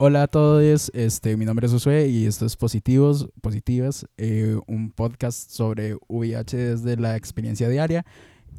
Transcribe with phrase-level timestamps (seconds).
[0.00, 4.92] Hola a todos, este, mi nombre es Josué y esto es Positivos, Positivas, eh, un
[4.92, 8.06] podcast sobre VIH desde la experiencia diaria.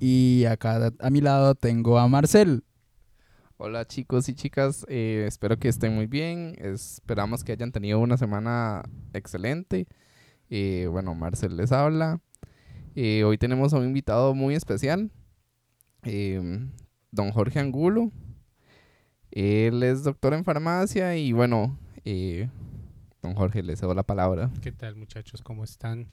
[0.02, 2.66] Y acá a mi lado tengo a Marcel.
[3.55, 8.17] Hola chicos y chicas, eh, espero que estén muy bien, esperamos que hayan tenido una
[8.17, 8.84] semana
[9.14, 9.88] excelente.
[10.50, 12.20] Eh, bueno, Marcel les habla.
[12.98, 15.09] hoy tenemos a un invitado muy especial,
[16.03, 18.12] don Jorge Angulo.
[19.32, 22.50] Él es doctor en farmacia y bueno, eh,
[23.22, 24.52] don Jorge, le cedo la palabra.
[24.62, 25.42] ¿Qué tal muchachos?
[25.42, 26.08] ¿Cómo están?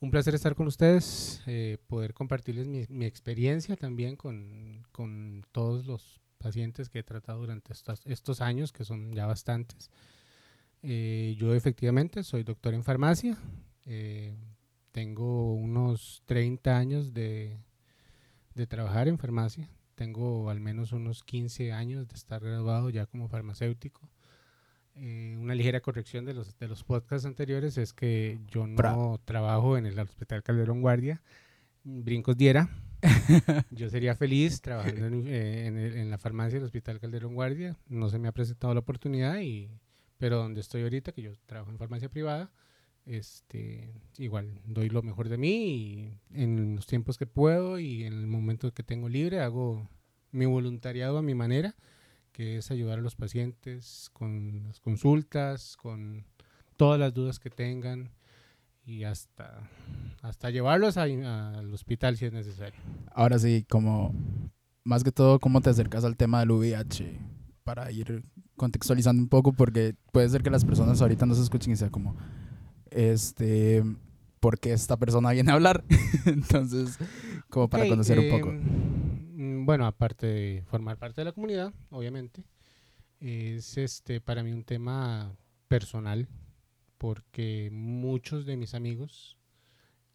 [0.00, 6.20] Un placer estar con ustedes, eh, poder compartirles mi, experiencia también con, con, todos los
[6.38, 9.90] pacientes que he tratado durante estos, estos años, que son ya bastantes.
[10.82, 13.36] Eh, yo efectivamente soy doctor en farmacia,
[14.92, 17.58] tengo unos 30 años de,
[18.54, 23.28] de trabajar en farmacia, tengo al menos unos 15 años de estar graduado ya como
[23.28, 24.08] farmacéutico.
[24.94, 29.76] Eh, una ligera corrección de los, de los podcasts anteriores es que yo no trabajo
[29.76, 31.20] en el Hospital Calderón Guardia,
[31.82, 32.70] brincos diera.
[33.72, 35.66] yo sería feliz trabajando en, eh,
[36.00, 37.76] en, la farmacia del Hospital Calderón Guardia.
[37.88, 39.68] No se me ha presentado la oportunidad, y,
[40.16, 42.52] pero donde estoy ahorita, que yo trabajo en farmacia privada,
[43.08, 48.12] este, igual doy lo mejor de mí y en los tiempos que puedo y en
[48.12, 49.88] el momento que tengo libre hago
[50.30, 51.74] mi voluntariado a mi manera,
[52.32, 56.26] que es ayudar a los pacientes con las consultas, con
[56.76, 58.10] todas las dudas que tengan
[58.84, 59.68] y hasta,
[60.22, 62.80] hasta llevarlos al hospital si es necesario.
[63.12, 64.14] Ahora sí, como
[64.84, 67.18] más que todo, ¿cómo te acercas al tema del VIH?
[67.64, 68.22] Para ir
[68.56, 71.90] contextualizando un poco, porque puede ser que las personas ahorita no se escuchen y sea
[71.90, 72.16] como,
[72.90, 73.82] este,
[74.40, 75.84] porque esta persona viene a hablar.
[76.26, 76.98] Entonces,
[77.48, 78.50] como para conocer un poco.
[78.50, 82.44] Em, bueno, aparte de formar parte de la comunidad, obviamente,
[83.20, 85.36] es este para mí un tema
[85.68, 86.28] personal,
[86.96, 89.36] porque muchos de mis amigos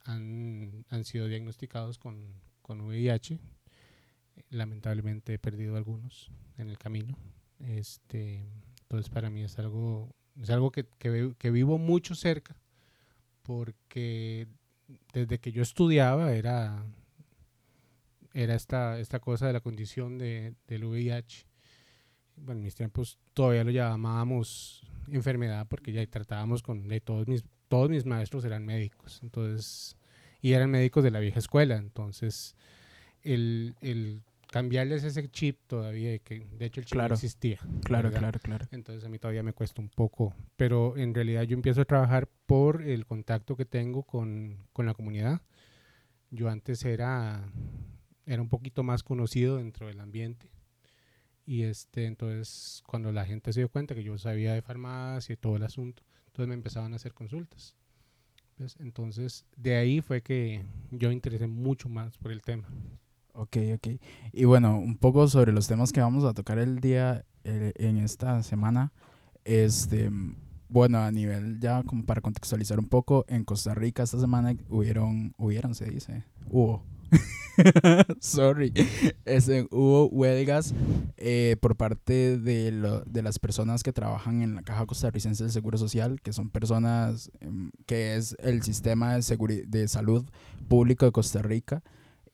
[0.06, 3.40] han, han sido diagnosticados con, con VIH.
[4.50, 7.16] Lamentablemente he perdido algunos en el camino.
[7.60, 8.44] Este,
[8.82, 10.10] entonces para mí es algo,
[10.42, 12.56] es algo que, que, que vivo mucho cerca
[13.44, 14.48] porque
[15.14, 16.84] desde que yo estudiaba era,
[18.34, 21.46] era esta, esta cosa de la condición de, del VIH.
[22.38, 27.44] Bueno, en mis tiempos todavía lo llamábamos enfermedad porque ya tratábamos con de todos mis
[27.68, 29.98] todos mis maestros eran médicos entonces
[30.42, 32.56] y eran médicos de la vieja escuela entonces
[33.22, 34.22] el, el
[34.54, 37.58] cambiarles ese chip todavía, de que de hecho el chip no existía.
[37.84, 38.68] Claro, claro, claro.
[38.70, 42.30] Entonces a mí todavía me cuesta un poco, pero en realidad yo empiezo a trabajar
[42.46, 45.42] por el contacto que tengo con, con la comunidad.
[46.30, 47.52] Yo antes era,
[48.28, 50.52] era un poquito más conocido dentro del ambiente.
[51.48, 55.38] Y este, entonces cuando la gente se dio cuenta que yo sabía de farmacia y
[55.38, 57.76] todo el asunto, entonces me empezaban a hacer consultas.
[58.78, 62.68] Entonces de ahí fue que yo interesé mucho más por el tema.
[63.34, 63.88] Ok, ok.
[64.32, 67.98] Y bueno, un poco sobre los temas que vamos a tocar el día, eh, en
[67.98, 68.94] esta semana.
[69.44, 70.10] Este,
[70.70, 75.34] bueno, a nivel ya como para contextualizar un poco, en Costa Rica esta semana hubieron,
[75.38, 76.84] hubieron, se dice, hubo.
[78.20, 78.72] Sorry.
[79.26, 80.74] Este, hubo huelgas
[81.18, 85.52] eh, por parte de, lo, de las personas que trabajan en la Caja Costarricense del
[85.52, 90.26] Seguro Social, que son personas em, que es el sistema de, de salud
[90.68, 91.84] público de Costa Rica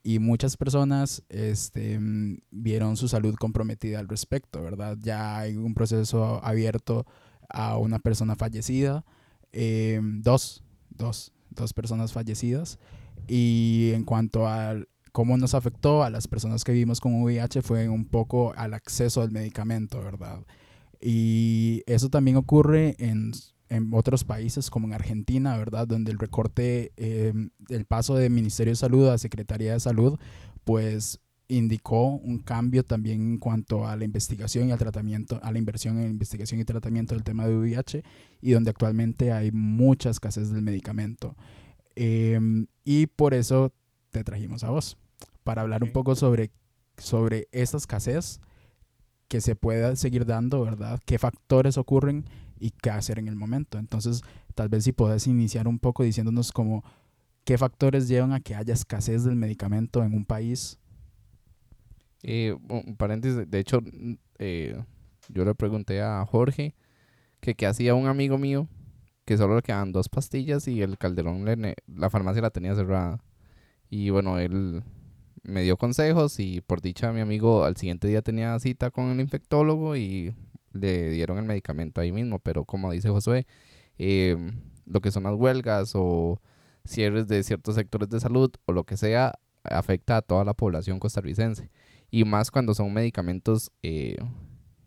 [0.04, 4.98] y muchas personas este, mm, vieron su salud comprometida al respecto, ¿verdad?
[5.02, 7.06] Ya hay un proceso abierto
[7.50, 9.04] a una persona fallecida,
[9.52, 12.80] em, dos, dos, dos personas fallecidas.
[13.28, 14.76] Y en cuanto a
[15.12, 19.22] cómo nos afectó a las personas que vivimos con VIH fue un poco al acceso
[19.22, 20.46] al medicamento, ¿verdad?
[21.02, 23.32] Y eso también ocurre en
[23.70, 25.88] en otros países como en Argentina, ¿verdad?
[25.88, 27.34] Donde el recorte, eh,
[27.70, 30.20] el paso de Ministerio de Salud a Secretaría de Salud,
[30.64, 35.58] pues indicó un cambio también en cuanto a la investigación y al tratamiento, a la
[35.58, 38.04] inversión en investigación y tratamiento del tema de VIH
[38.42, 41.36] y donde actualmente hay mucha escasez del medicamento.
[41.96, 43.74] Em, y por eso
[44.12, 44.98] te trajimos a vos,
[45.44, 46.52] para hablar un poco sobre,
[46.98, 48.40] sobre esta escasez
[49.28, 51.00] que se pueda seguir dando, ¿verdad?
[51.06, 52.26] ¿Qué factores ocurren
[52.60, 53.78] y qué hacer en el momento.
[53.78, 54.22] Entonces,
[54.56, 56.84] tal vez si puedes iniciar un poco diciéndonos como
[57.44, 60.80] qué factores llevan a que haya escasez del medicamento en un país.
[62.24, 63.80] Eh, un paréntesis, de hecho,
[64.38, 64.82] eh,
[65.30, 66.76] yo le pregunté a Jorge
[67.40, 68.68] que qué hacía un amigo mío
[69.26, 71.46] que solo le quedaban dos pastillas y el calderón,
[71.86, 73.24] la farmacia la tenía cerrada.
[73.88, 74.84] Y bueno, él
[75.44, 79.20] me dio consejos y por dicha mi amigo al siguiente día tenía cita con el
[79.20, 80.34] infectólogo y
[80.74, 83.48] le dieron el medicamento ahí mismo, pero como dice Josué,
[83.98, 84.38] eh,
[84.86, 86.42] lo que son las huelgas o
[86.86, 91.00] cierres de ciertos sectores de salud o lo que sea, afecta a toda la población
[91.00, 91.70] costarricense.
[92.10, 94.18] Y más cuando son medicamentos eh,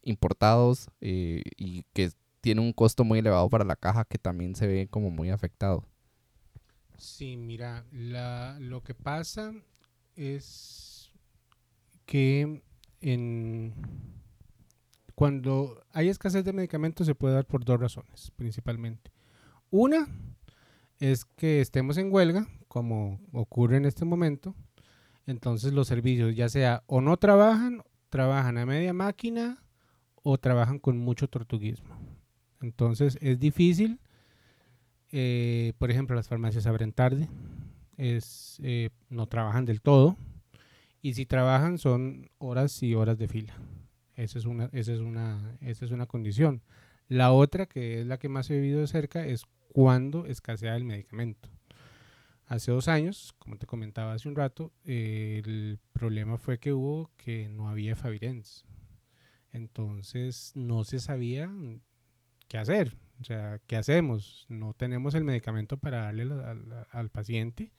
[0.03, 4.67] importados eh, y que tienen un costo muy elevado para la caja que también se
[4.67, 5.87] ve como muy afectado.
[6.99, 9.53] Sí, mira, lo que pasa
[10.17, 11.13] es
[12.07, 12.63] que
[13.01, 13.75] en,
[15.15, 19.13] cuando hay escasez de medicamentos se puede dar por dos razones, principalmente.
[19.71, 20.07] Una
[20.99, 24.55] es que estemos en huelga, como ocurre en este momento,
[25.27, 29.63] entonces los servicios ya sea o no trabajan, trabajan a media máquina
[30.23, 31.97] o trabajan con mucho tortuguismo.
[32.61, 33.99] Entonces es difícil,
[35.11, 37.29] eh, por ejemplo, las farmacias abren tarde,
[37.97, 40.17] es, eh, no trabajan del todo
[41.03, 43.55] y si trabajan son horas y horas de fila.
[44.17, 46.63] Esa es una, esa es una, esa es una condición.
[47.09, 50.85] La otra, que es la que más he vivido de cerca, es cuando escasea el
[50.85, 51.49] medicamento.
[52.47, 57.49] Hace dos años, como te comentaba hace un rato, el problema fue que hubo que
[57.49, 58.67] no había Favirens.
[59.53, 61.51] Entonces no se sabía
[62.49, 62.97] qué hacer.
[63.21, 64.47] O sea, ¿qué hacemos?
[64.49, 66.29] No tenemos el medicamento para darle
[66.91, 67.73] al, paciente.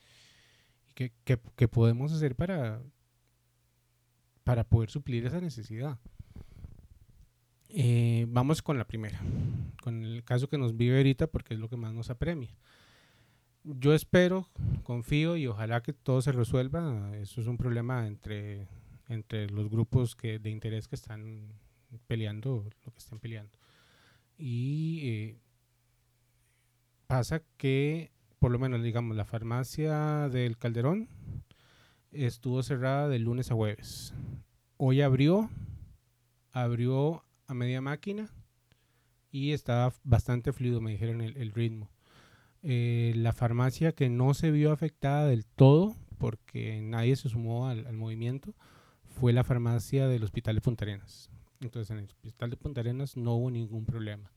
[0.95, 2.81] ¿Qué, qué, podemos hacer para,
[4.43, 5.99] para poder suplir esa necesidad?
[7.75, 9.19] Eh, vamos con la primera,
[9.81, 12.55] con el caso que nos vive ahorita porque es lo que más nos apremia.
[13.63, 14.47] Yo espero,
[14.83, 17.17] confío y ojalá que todo se resuelva.
[17.17, 18.67] Eso es un problema entre,
[19.07, 21.47] entre los grupos que, de interés que están
[22.05, 23.57] peleando lo que están peleando.
[24.37, 25.37] Y eh,
[27.07, 31.09] pasa que, por lo menos, digamos, la farmacia del Calderón
[32.11, 34.13] estuvo cerrada de lunes a jueves.
[34.77, 35.49] Hoy abrió,
[36.51, 37.23] abrió
[37.53, 38.29] a media máquina
[39.31, 41.89] y estaba bastante fluido, me dijeron el, ritmo.
[42.61, 47.91] Eh, la farmacia que no se vio afectada del todo, porque nadie se sumó al,
[47.93, 48.53] movimiento,
[49.07, 51.29] fue la farmacia del Hospital de Punta Arenas.
[51.61, 54.31] Entonces en el Hospital de Punta Arenas no hubo ningún problema.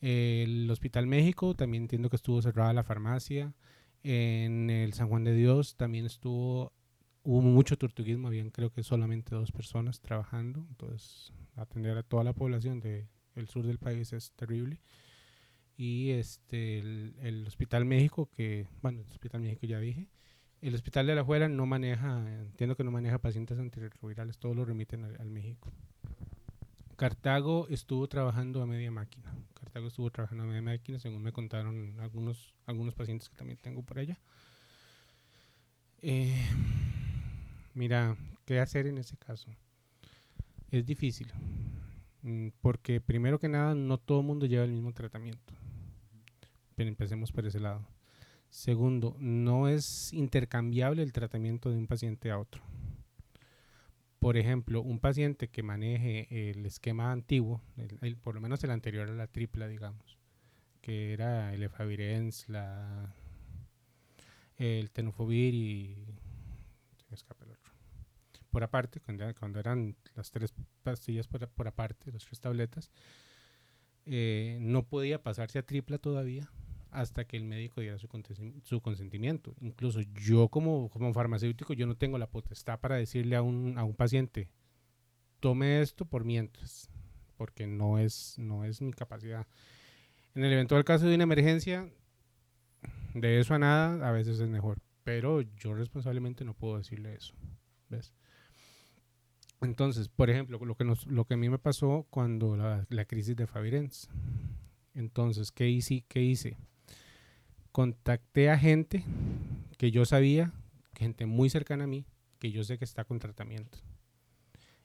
[0.00, 3.54] El Hospital México también entiendo que estuvo cerrada la farmacia.
[4.02, 6.72] En el San Juan de Dios también estuvo,
[7.26, 10.64] hubo mucho tortuguismo, habían creo que solamente dos personas trabajando.
[10.68, 14.80] Entonces atender a toda la población del sur del país es terrible.
[15.76, 20.08] Y este, el, Hospital México, que, bueno, el Hospital México ya dije,
[20.62, 24.64] el Hospital de la Juela no maneja, entiendo que no maneja pacientes antirretrovirales, todos lo
[24.64, 25.70] remiten al, México.
[26.96, 29.34] Cartago estuvo trabajando a media máquina.
[29.52, 33.82] Cartago estuvo trabajando a media máquina, según me contaron algunos, algunos pacientes que también tengo
[33.82, 34.18] por allá.
[36.00, 36.46] Eh,
[37.76, 39.48] mira, ¿qué hacer en ese caso?
[40.70, 41.30] Es difícil,
[42.22, 45.54] mm, porque primero que nada no todo el mundo lleva el mismo tratamiento.
[46.74, 47.86] Pero empecemos por ese lado.
[48.48, 52.62] Segundo, no es intercambiable el tratamiento de un paciente a otro.
[54.18, 57.60] Por ejemplo, un paciente que maneje el esquema antiguo,
[58.22, 60.18] por lo menos el anterior a la tripla, digamos,
[60.80, 62.46] que era el efavirenz,
[64.56, 65.96] el tenofovir y...
[67.08, 67.65] Se escapa el otro
[68.56, 72.90] por aparte, cuando, cuando eran las tres pastillas por, por aparte, las tres tabletas,
[74.06, 76.50] eh, no podía pasarse a tripla todavía
[76.90, 78.08] hasta que el médico diera su,
[78.62, 79.54] su consentimiento.
[79.60, 83.84] Incluso yo como, como farmacéutico, yo no tengo la potestad para decirle a un, a
[83.84, 84.48] un paciente,
[85.38, 86.88] tome esto por mientras,
[87.36, 89.46] porque no es, no es mi capacidad.
[90.34, 91.90] En el eventual caso de una emergencia,
[93.12, 97.34] de eso a nada, a veces es mejor, pero yo responsablemente no puedo decirle eso.
[97.90, 98.14] ¿Ves?
[99.62, 104.08] Entonces, por ejemplo, lo que, a mí me pasó cuando la, crisis de Favirenz.
[104.94, 106.04] Entonces, ¿qué hice?
[106.08, 106.56] ¿qué hice?
[107.72, 109.04] Contacté a gente
[109.78, 110.52] que yo sabía,
[110.94, 112.06] gente muy cercana a mí,
[112.38, 113.78] que yo sé que está con tratamiento.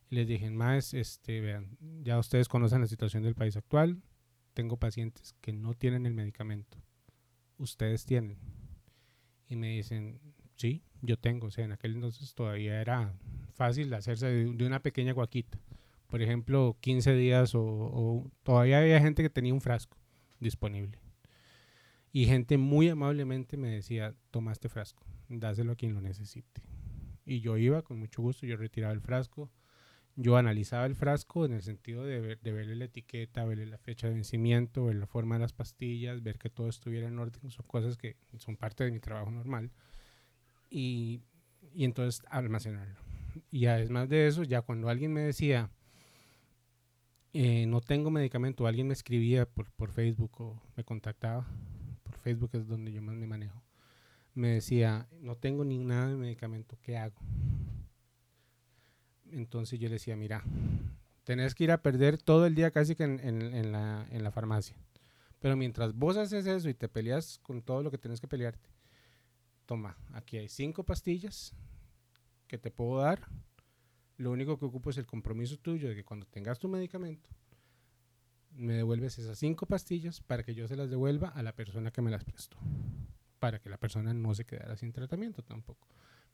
[0.10, 4.02] Y les dije, más, este, vean, ya ustedes conocen la situación del país actual.
[4.54, 6.78] Tengo pacientes que no tienen el medicamento.
[7.58, 8.38] Ustedes tienen.
[9.48, 10.20] Y me dicen,
[10.56, 11.48] sí, yo tengo.
[11.48, 13.14] O sea, en aquel entonces todavía era
[13.52, 15.60] fácil hacerse de, una pequeña guaquita.
[16.08, 19.98] Por ejemplo, 15 días o, todavía había gente que tenía un frasco
[20.40, 21.00] disponible.
[22.12, 26.62] Y gente muy amablemente me decía, toma este frasco, dáselo a quien lo necesite.
[27.26, 29.50] Y yo iba con mucho gusto, yo retiraba el frasco,
[30.18, 33.78] yo analizaba el frasco en el sentido de, ver, de verle la etiqueta, verle la
[33.78, 37.50] fecha de vencimiento, ver la forma de las pastillas, ver que todo estuviera en orden,
[37.50, 39.72] son cosas que son parte de mi trabajo normal.
[40.70, 41.22] Y,
[41.74, 43.11] y entonces almacenarlo
[43.52, 45.70] y además de eso, ya cuando alguien me decía,
[47.34, 51.48] eh, no tengo medicamento, alguien me escribía por, por Facebook o me contactaba,
[52.04, 53.64] por Facebook es donde yo más me manejo,
[54.34, 57.20] me decía, no tengo ni nada de medicamento, ¿qué hago?
[59.32, 60.44] Entonces yo le decía, mira,
[61.24, 64.24] tenés que ir a perder todo el día casi que en, en, en, la, en
[64.24, 64.76] la farmacia.
[65.40, 68.70] Pero mientras vos haces eso y te peleas con todo lo que tienes que pelearte,
[69.66, 71.56] toma, aquí hay cinco pastillas
[72.52, 73.22] que te puedo dar.
[74.18, 77.30] Lo único que ocupo es el compromiso tuyo de que cuando tengas tu medicamento,
[78.52, 82.02] me devuelves esas cinco pastillas para que yo se las devuelva a la persona que
[82.02, 82.58] me las prestó.
[83.40, 85.88] Para que la persona no se quedara sin tratamiento tampoco.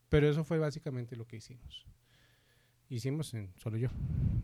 [0.08, 1.86] Pero eso fue básicamente lo que hicimos.
[2.88, 3.88] Hicimos en solo yo,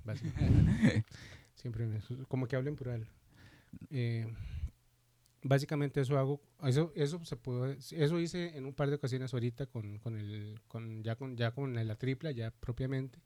[0.04, 1.04] básicamente.
[1.56, 3.10] Siempre me- como que hablen por algo.
[3.90, 4.32] Eh,
[5.44, 9.66] básicamente eso hago, eso, eso se puede, eso hice en un par de ocasiones ahorita
[9.66, 13.20] con, con el, con, ya con, ya con la tripla, ya propiamente.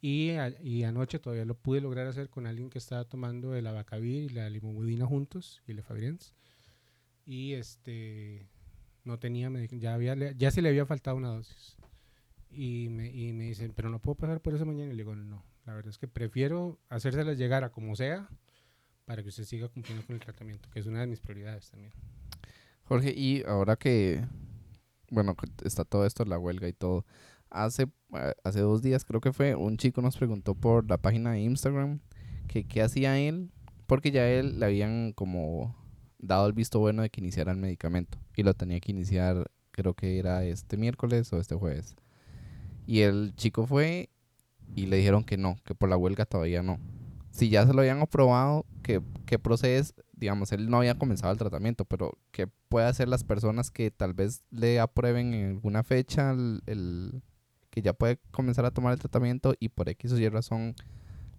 [0.00, 3.66] Y, a- y anoche todavía lo pude lograr hacer con alguien que estaba tomando el
[3.68, 6.34] abacavir y la limomudina juntos y el efavirenz.
[7.26, 8.48] Y este
[9.04, 11.76] no tenía ya había ya se le había faltado una dosis.
[12.50, 14.92] Y me, y me dicen, pero no puedo pasar por eso mañana.
[14.92, 18.28] Y le digo, no, la verdad es que prefiero hacérselas llegar a como sea
[19.08, 21.94] para que usted siga cumpliendo con el tratamiento, que es una de mis prioridades también.
[22.82, 24.22] Jorge, y ahora que,
[25.10, 25.34] bueno,
[25.64, 27.06] está todo esto, la huelga y todo,
[27.48, 27.86] hace,
[28.44, 32.00] hace dos días creo que fue, un chico nos preguntó por la página de Instagram
[32.48, 33.50] que qué hacía él,
[33.86, 35.74] porque ya él le habían como
[36.18, 39.94] dado el visto bueno de que iniciara el medicamento y lo tenía que iniciar, creo
[39.94, 41.96] que era este miércoles o este jueves.
[42.86, 44.10] Y el chico fue
[44.76, 46.78] y le dijeron que no, que por la huelga todavía no.
[47.38, 51.38] Si ya se lo habían aprobado, que, que procedes, digamos, él no había comenzado el
[51.38, 56.32] tratamiento, pero que puede hacer las personas que tal vez le aprueben en alguna fecha
[56.32, 57.22] el, el-
[57.70, 60.74] que ya puede comenzar a tomar el tratamiento y por X o Y razón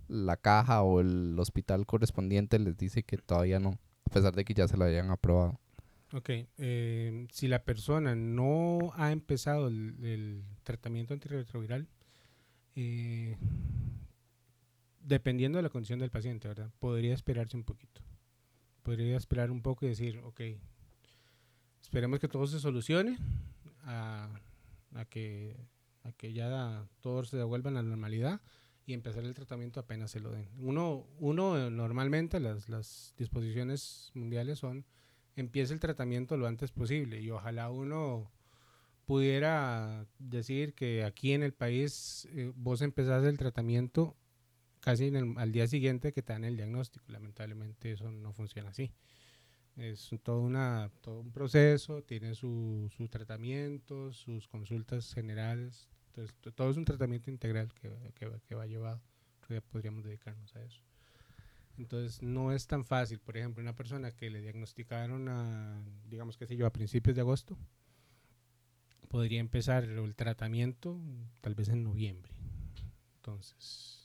[0.07, 4.53] la caja o el hospital correspondiente les dice que todavía no, a pesar de que
[4.53, 5.59] ya se lo habían aprobado.
[6.13, 6.29] Ok,
[6.59, 11.87] eh, si la persona no ha empezado el, el tratamiento antirretroviral,
[12.75, 13.35] eh,
[15.09, 16.71] dependiendo de la condición del paciente, ¿verdad?
[16.79, 18.01] Podría esperarse un poquito.
[18.83, 20.41] Podría esperar un poco y decir, ok,
[21.81, 23.17] esperemos que todo se solucione,
[23.83, 24.29] a,
[25.09, 25.57] que,
[26.03, 28.39] a que ya todo se devuelva a la normalidad
[28.85, 30.47] y empezar el tratamiento apenas se lo den.
[30.59, 34.85] Uno, uno eh, normalmente, las, las disposiciones mundiales son
[35.35, 38.29] empiece el tratamiento lo antes posible y ojalá uno
[39.05, 44.15] pudiera decir que aquí en el país eh, vos empezás el tratamiento
[44.81, 47.05] casi en el- al día siguiente que te dan el diagnóstico.
[47.09, 48.91] Lamentablemente eso no funciona así.
[49.77, 55.87] Es todo, una, todo un proceso, tiene su, su tratamiento, sus consultas generales.
[56.07, 59.01] Entonces, to- todo es un tratamiento integral que, que, que va llevado.
[59.41, 60.81] Creo que podríamos dedicarnos a eso.
[61.77, 63.19] Entonces no es tan fácil.
[63.19, 67.21] Por ejemplo, una persona que le diagnosticaron a, digamos que sé yo, a principios de
[67.21, 67.57] agosto,
[69.07, 70.99] podría empezar el tratamiento
[71.41, 72.31] tal vez en noviembre.
[73.17, 73.98] Entonces,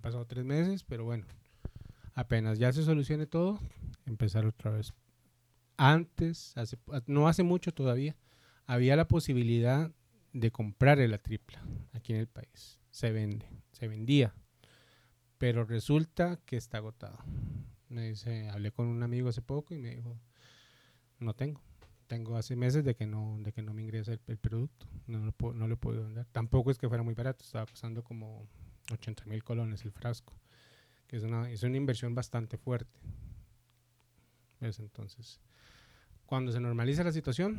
[0.00, 1.26] pasado tres meses, pero bueno,
[2.14, 3.58] apenas ya se solucione todo,
[4.06, 4.92] empezar otra vez.
[5.76, 8.16] Antes, hace, no hace mucho todavía,
[8.66, 9.90] había la posibilidad
[10.32, 11.62] de comprar la tripla
[11.92, 12.78] aquí en el país.
[12.90, 14.34] Se vende, se vendía
[15.38, 17.18] pero resulta que está agotado.
[17.88, 20.18] Me dice, hablé con un amigo hace poco y me dijo,
[21.18, 21.60] no tengo.
[22.06, 24.86] Tengo hace meses de que no, de que no me ingresa el, producto.
[25.06, 26.26] No lo, puedo- no vender.
[26.32, 27.44] Tampoco es que fuera muy barato.
[27.44, 28.46] Estaba costando como
[28.92, 30.32] 80 mil colones el frasco.
[31.06, 32.98] Que es una, es una inversión bastante fuerte.
[34.60, 34.78] ¿Ves?
[34.80, 35.40] Entonces,
[36.24, 37.56] cuando se normaliza la situación,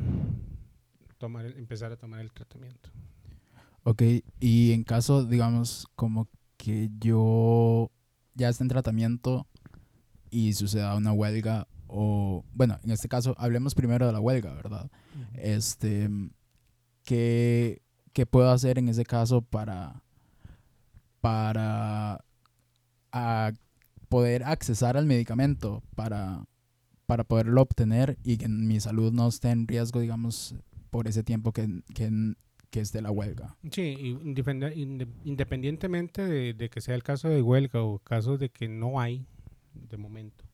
[1.17, 2.89] tomar el- empezar a tomar el tratamiento.
[3.83, 4.01] Ok,
[4.39, 7.89] y en caso, digamos, como que yo
[8.33, 9.47] ya esté en tratamiento
[10.29, 14.91] y suceda una huelga, o bueno, en este caso, hablemos primero de la huelga, ¿verdad?
[15.35, 16.09] Este,
[17.05, 17.81] ¿qué,
[18.11, 20.03] qué puedo hacer en ese caso para,
[21.21, 22.23] para
[24.09, 26.45] poder accesar al medicamento, para,
[27.05, 30.55] para poderlo obtener y que mi salud no esté en riesgo, digamos,
[30.89, 32.09] por ese tiempo que, que,
[32.69, 33.57] que esté la huelga?
[33.71, 34.17] Sí,
[35.23, 39.25] independientemente de, de que sea el caso de huelga o caso de que no hay
[39.73, 40.45] de momento,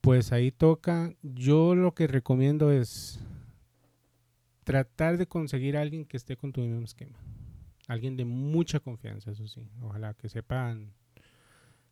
[0.00, 3.20] pues ahí toca, yo lo que recomiendo es
[4.64, 7.18] tratar de conseguir a alguien que esté con tu mismo esquema.
[7.86, 9.68] Alguien de mucha confianza, eso sí.
[9.82, 10.92] Ojalá que sepan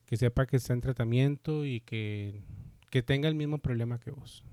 [0.06, 2.42] que sepa que está en tratamiento y que,
[2.90, 4.44] que tenga el mismo problema que vos.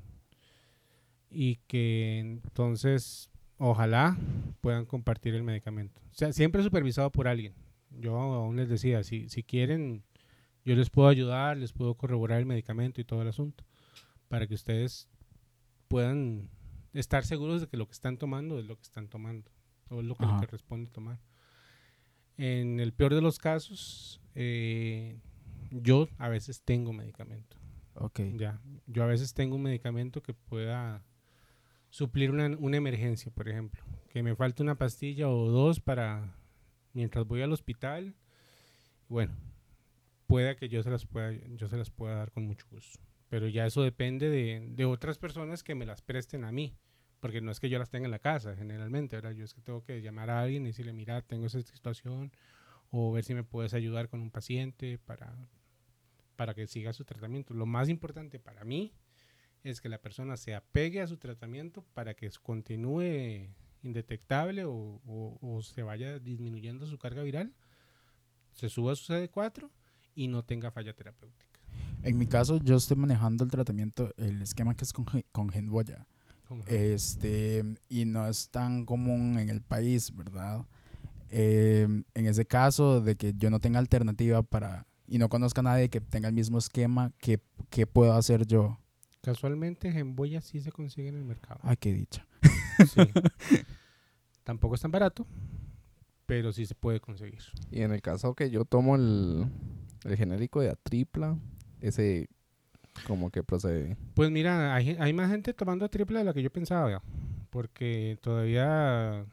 [1.29, 4.17] Y que entonces, ojalá
[4.61, 6.01] puedan compartir el medicamento.
[6.11, 7.53] O sea, siempre supervisado por alguien.
[7.91, 10.03] Yo aún les decía, si, si quieren
[10.63, 13.65] Yo les puedo ayudar, les puedo corroborar el medicamento y todo el asunto,
[14.27, 15.09] para que ustedes
[15.87, 16.49] puedan
[16.93, 19.51] estar seguros de que lo que están tomando es lo que están tomando,
[19.89, 20.39] o es lo que Ajá.
[20.39, 21.19] corresponde tomar.
[22.39, 25.19] En el peor de los casos, eh,
[25.71, 27.57] yo a veces tengo medicamento.
[27.95, 28.21] Ok.
[28.37, 31.03] Ya, yo a veces tengo un medicamento que pueda
[31.89, 33.83] suplir una, una emergencia, por ejemplo.
[34.07, 36.33] Que me falte una pastilla o dos para
[36.93, 38.15] mientras voy al hospital.
[39.09, 39.35] Bueno,
[40.25, 43.01] pueda que yo se las pueda, yo se las pueda dar con mucho gusto.
[43.27, 46.73] Pero ya eso depende de, de otras personas que me las presten a mí.
[47.19, 49.31] Porque no es que yo las tenga en la casa, generalmente, ¿verdad?
[49.31, 52.31] Yo es que tengo que llamar a alguien y decirle, mira, tengo esa situación,
[52.91, 55.35] o ver si me puedes ayudar con un paciente para,
[56.35, 57.53] para que siga su tratamiento.
[57.53, 58.93] Lo más importante para mí
[59.63, 63.49] es que la persona se apegue a su tratamiento para que continúe
[63.83, 64.71] indetectable o,
[65.05, 67.53] o- o se vaya disminuyendo su carga viral,
[68.53, 69.69] se suba a su CD4
[70.15, 71.59] y no tenga falla terapéutica.
[72.03, 76.07] En mi caso, yo estoy manejando el tratamiento, el esquema que es con, con Genboya.
[76.65, 80.65] Este, y no es tan común en el país, ¿verdad?
[81.29, 85.63] Eh, en ese caso de que yo no tenga alternativa para y no conozca a
[85.63, 87.39] nadie que tenga el mismo esquema, ¿qué,
[87.69, 88.79] qué puedo hacer yo?
[89.21, 91.59] Casualmente Gemboya sí se consigue en el mercado.
[91.63, 92.25] Ay, qué dicha.
[92.87, 93.01] Sí.
[94.43, 95.27] Tampoco es tan barato,
[96.25, 97.43] pero sí se puede conseguir.
[97.71, 99.47] Y en el caso que yo tomo el,
[100.05, 101.37] el genérico de Atripla,
[101.81, 102.29] ese
[103.03, 103.97] como que procede.
[104.15, 107.01] Pues mira, hay, hay más gente tomando triple de la que yo pensaba,
[107.49, 109.25] porque todavía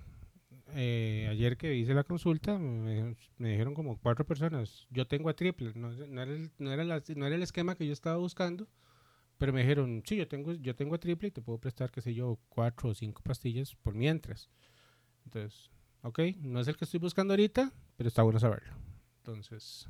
[0.75, 5.35] eh, ayer que hice la consulta me, me dijeron como cuatro personas, yo tengo a
[5.35, 8.17] triple, no, no era el, no, era la- no era el esquema que yo estaba
[8.17, 8.67] buscando,
[9.39, 12.01] pero me dijeron, sí, yo tengo, yo tengo a triple y te puedo prestar, qué
[12.01, 14.49] sé yo, cuatro o cinco pastillas por mientras.
[15.25, 15.71] Entonces,
[16.03, 18.73] ok, no es el que estoy buscando ahorita, pero está bueno saberlo.
[19.19, 19.89] Entonces,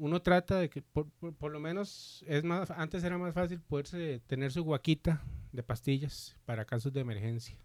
[0.00, 4.20] uno trata de que, por, por- lo menos, es más, antes era más fácil poderse
[4.26, 7.58] tener su guaquita de pastillas para casos de emergencia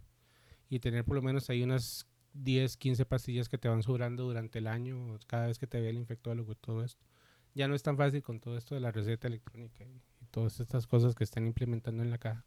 [0.69, 4.59] y tener por lo menos ahí unas 10, 15 pastillas que te van sobrando durante
[4.59, 7.05] el año, cada vez que te ve el infectólogo y todo esto.
[7.53, 10.59] Ya no es tan fácil con todo esto de la receta electrónica y, y todas
[10.59, 12.43] estas cosas que están implementando en la caja.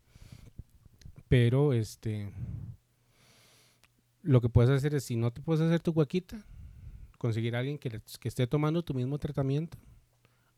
[1.29, 2.31] Pero, este,
[4.23, 6.45] lo que puedes hacer es, si no te puedes hacer tu guaquita,
[7.19, 9.77] conseguir alguien que, esté tomando tu mismo tratamiento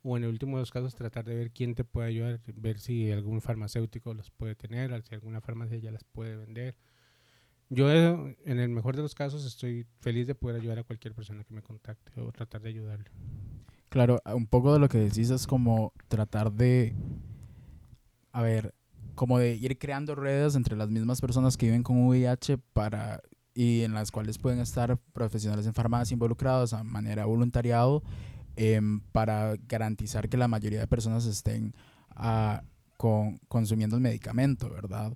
[0.03, 2.79] o en el último de los casos tratar de ver quién te puede ayudar, ver
[2.79, 6.77] si algún farmacéutico los puede tener, si alguna farmacia ya las puede vender.
[7.69, 11.45] Yo en el mejor de los casos estoy feliz de poder ayudar a cualquier persona
[11.45, 13.11] que me contacte o tratar de ayudarle.
[13.91, 16.95] Claro, un poco de lo que decís es como tratar de,
[18.33, 18.75] a ver,
[19.15, 23.21] como de ir creando redes entre las mismas personas que viven con VIH para
[23.61, 28.03] y en las cuales pueden estar profesionales en farmacia involucrados a manera voluntariado
[28.57, 31.75] em, para garantizar que la mayoría de personas estén
[32.11, 32.63] ah,
[32.97, 35.15] con, consumiendo el medicamento, ¿verdad?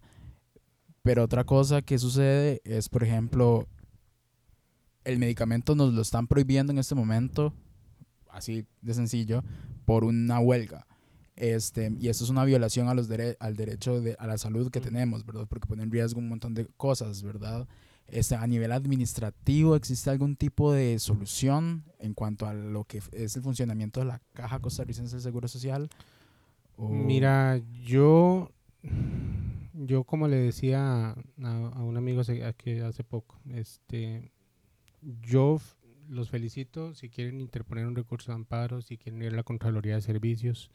[1.03, 3.67] Pero otra cosa que sucede es, por ejemplo,
[5.05, 7.55] el medicamento nos lo están prohibiendo en este momento,
[8.31, 9.43] así de sencillo,
[9.87, 10.87] por una huelga.
[11.37, 14.71] Este, y esto es una violación a los dere- al derecho de, a la salud
[14.71, 15.47] que tenemos, ¿verdad?
[15.49, 17.67] Porque pone en riesgo un montón de cosas, ¿verdad?
[18.39, 23.43] A nivel administrativo, ¿existe algún tipo de solución en cuanto a lo que es el
[23.43, 25.89] funcionamiento de la Caja Costarricense del Seguro Social?
[26.79, 28.53] Mira, yo,
[29.73, 34.33] yo como le decía a, a un amigo aquí hace poco, este,
[35.23, 35.61] yo
[36.09, 39.95] los felicito si quieren interponer un recurso de amparo, si quieren ir a la Contraloría
[39.95, 40.71] de Servicios,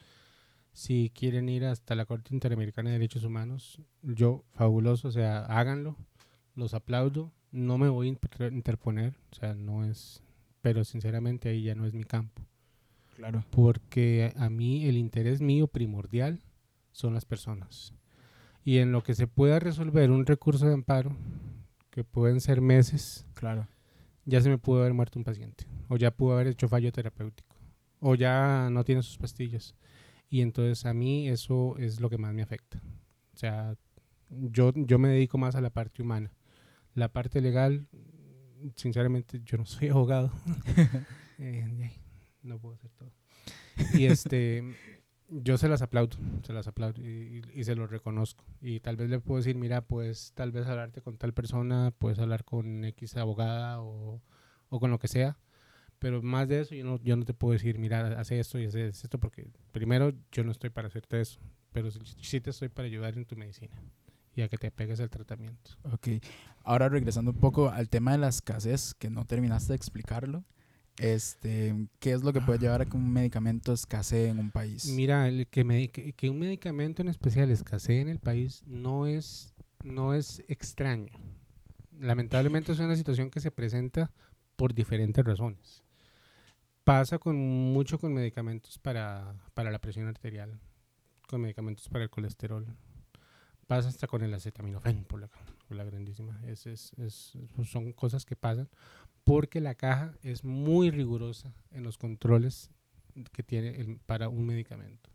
[0.74, 5.96] si quieren ir hasta la Corte Interamericana de Derechos Humanos, yo, fabuloso, o sea, háganlo,
[6.60, 10.22] los aplaudo, no me voy a inter- interponer, o sea, no es,
[10.62, 12.44] pero sinceramente ahí ya no es mi campo
[13.16, 13.44] Claro.
[13.50, 16.42] porque a mí el interés mío primordial
[16.92, 17.94] son las personas.
[18.64, 21.16] Y en lo que se pueda resolver un recurso de amparo,
[21.92, 23.68] que pueden ser meses, Claro.
[24.26, 27.56] ya se me pudo haber muerto un paciente, o ya pudo haber hecho fallo terapéutico,
[28.00, 29.76] o ya no tiene sus pastillas.
[30.30, 32.80] Y entonces a mí eso es lo que más me afecta.
[33.34, 33.76] O sea,
[34.30, 36.32] yo, yo me dedico más a la parte humana.
[36.96, 37.88] La parte legal,
[38.76, 40.32] sinceramente, yo no soy abogado.
[41.42, 41.90] Eh,
[42.44, 43.14] no puedo hacer todo.
[43.98, 44.62] Y este,
[45.30, 48.44] yo se las aplaudo, se las aplaudo y, y- y se los reconozco.
[48.62, 52.20] Y tal vez le puedo decir, mira, pues tal vez hablarte con tal persona, puedes
[52.20, 54.22] hablar con X abogada o,
[54.68, 55.38] o con lo que sea.
[55.98, 58.66] Pero más de eso yo no, yo no te puedo decir, mira, hace esto y
[58.66, 61.40] hace esto, porque primero yo no estoy para hacerte eso,
[61.72, 63.82] pero sí, sí te estoy para ayudar en tu medicina
[64.40, 65.72] y a que te pegues al tratamiento.
[65.84, 66.08] Ok.
[66.64, 70.44] Ahora regresando un poco al tema de la escasez, que no terminaste de explicarlo.
[70.98, 74.86] este, ¿qué es lo que puede llevar a que un medicamento escasee en un país?
[74.88, 79.08] Mira, el que, me- que, que un medicamento en especial escasee en el país no
[79.08, 81.12] es, no es extraño.
[82.00, 84.12] Lamentablemente es una situación que se presenta
[84.56, 85.84] por diferentes razones.
[86.84, 90.60] Pasa con mucho con medicamentos para, para la presión arterial,
[91.28, 92.66] con medicamentos para el colesterol.
[93.70, 96.42] Pasa hasta con el acetaminofén, por la, por la grandísima.
[96.48, 98.68] Es, es- es- son cosas que pasan
[99.24, 102.72] porque la caja es muy rigurosa en los controles
[103.32, 105.12] que tiene el- para un medicamento.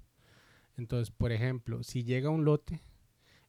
[0.76, 2.80] Entonces, por ejemplo, si llega un lote,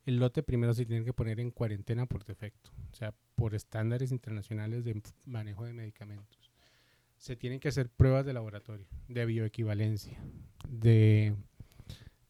[0.08, 4.12] el lote primero se tiene que poner en cuarentena por defecto, o sea, por estándares
[4.12, 6.50] internacionales de manejo de medicamentos.
[7.18, 10.18] Se tienen que hacer pruebas de laboratorio, de bioequivalencia,
[10.68, 11.36] de,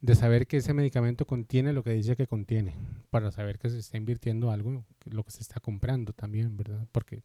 [0.05, 2.75] de saber que ese medicamento contiene lo que dice que contiene,
[3.09, 6.87] para saber que se está invirtiendo algo, lo que se está comprando también, ¿verdad?
[6.91, 7.23] Porque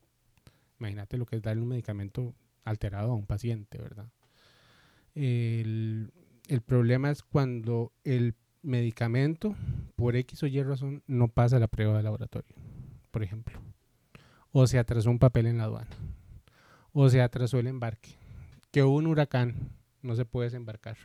[0.78, 4.08] imagínate lo que es darle un medicamento alterado a un paciente, ¿verdad?
[5.14, 6.10] El,
[6.48, 9.54] el problema es cuando el medicamento,
[9.94, 12.56] por X o Y razón, no pasa la prueba de laboratorio,
[13.10, 13.60] por ejemplo.
[14.52, 15.96] O se atrasó un papel en la aduana.
[16.92, 18.16] O se atrasó el embarque.
[18.70, 20.96] Que hubo un huracán, no se puede desembarcar.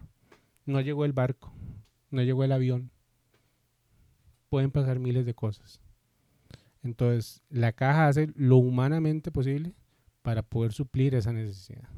[0.65, 1.53] No llegó el barco,
[2.09, 2.91] no llegó el avión.
[4.49, 5.81] Pueden pasar miles de cosas.
[6.83, 9.73] Entonces, la caja hace lo humanamente posible
[10.21, 11.89] para poder suplir esa necesidad.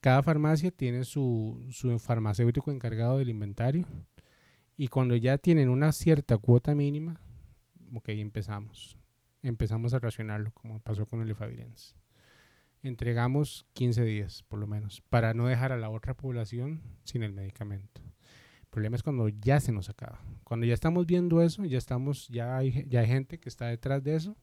[0.00, 3.86] Cada farmacia tiene su, su farmacéutico encargado del inventario
[4.76, 7.20] y cuando ya tienen una cierta cuota mínima,
[7.92, 8.96] ok, empezamos.
[9.42, 11.94] Empezamos a racionarlo, como pasó con el Efavirenz.
[12.82, 17.32] Entregamos 15 días, por lo menos, para no dejar a la otra población sin el
[17.32, 18.00] medicamento.
[18.60, 20.20] El problema es cuando ya se nos acaba.
[20.44, 24.04] Cuando ya estamos viendo eso, ya estamos, ya hay, ya hay gente que está detrás
[24.04, 24.36] de eso,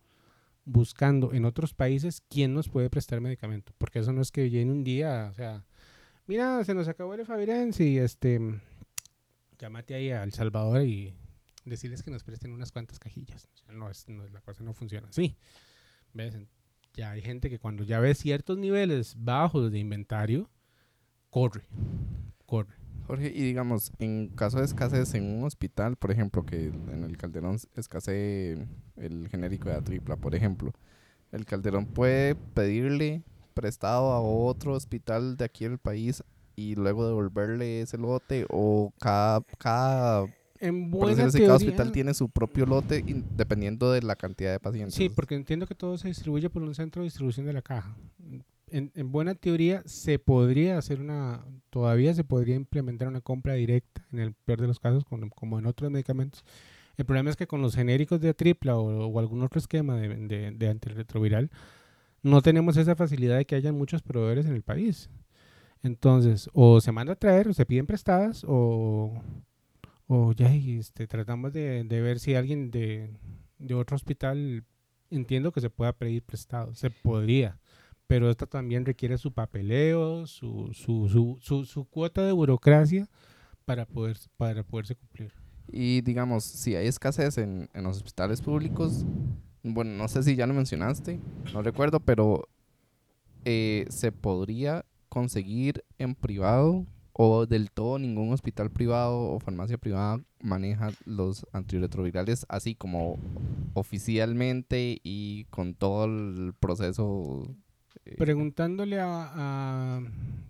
[0.65, 3.73] buscando en otros países quién nos puede prestar medicamento.
[3.77, 5.63] Porque eso no es que llegue un día, o sea,
[6.27, 8.39] mira, se nos acabó el Efavirenz y este,
[9.57, 11.13] llámate ahí a El Salvador y
[11.63, 13.49] decirles que nos presten unas cuantas cajillas.
[13.53, 15.37] O sea, no es, no la cosa no funciona así.
[16.13, 16.37] ¿Ves?
[16.95, 20.49] Ya hay gente que cuando ya ve ciertos niveles bajos de inventario,
[21.29, 21.63] corre,
[22.45, 22.73] corre.
[23.07, 27.17] Jorge, y digamos, en caso de escasez en un hospital, por ejemplo, que en el
[27.17, 30.73] Calderón escasee el genérico de Atripla, por ejemplo,
[31.31, 36.23] el Calderón puede pedirle prestado a otro hospital de aquí del país
[36.55, 40.25] y luego devolverle ese lote o cada, cada,
[40.59, 43.03] En buena así, cada teoría- hospital tiene su propio lote
[43.35, 44.93] dependiendo de la cantidad de pacientes.
[44.95, 47.95] Sí, porque entiendo que todo se distribuye por un centro de distribución de la caja.
[48.71, 54.05] En, en buena teoría se podría hacer una, todavía se podría implementar una compra directa,
[54.11, 56.43] en el peor de los casos, con- como en otros medicamentos.
[56.97, 60.07] El problema es que con los genéricos de tripla o, o algún otro esquema de,
[60.15, 61.51] de, de antirretroviral,
[62.23, 65.09] no tenemos esa facilidad de que hayan muchos proveedores en el país.
[65.83, 69.13] Entonces, o se manda a traer, o se piden prestadas, o,
[70.07, 73.09] o ya este, tratamos de, de ver si alguien de,
[73.57, 74.63] de otro hospital
[75.09, 77.59] entiendo que se pueda pedir prestado, se podría,
[78.07, 83.07] pero esto también requiere su papeleo, su, su, su, su, su cuota de burocracia
[83.65, 85.31] para, poder, para poderse cumplir.
[85.71, 89.05] Y digamos, si hay escasez en, en los hospitales públicos,
[89.63, 91.19] bueno, no sé si ya lo mencionaste,
[91.53, 92.47] no recuerdo, pero
[93.45, 96.85] eh, se podría conseguir en privado
[97.17, 103.17] o del todo ningún hospital privado o farmacia privada maneja los antirretrovirales así como
[103.73, 107.55] oficialmente y con todo el proceso.
[108.03, 110.01] eh, Preguntándole a,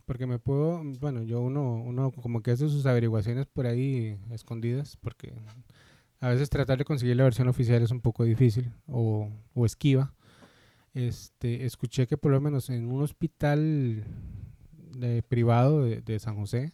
[0.05, 4.97] porque me puedo, bueno, yo uno, uno como que hace sus averiguaciones por ahí escondidas,
[4.97, 5.33] porque
[6.19, 10.15] a veces tratar de conseguir la versión oficial es un poco difícil o, o esquiva.
[10.95, 14.03] Este, escuché que por lo menos en un hospital
[14.99, 16.73] de- privado de, San José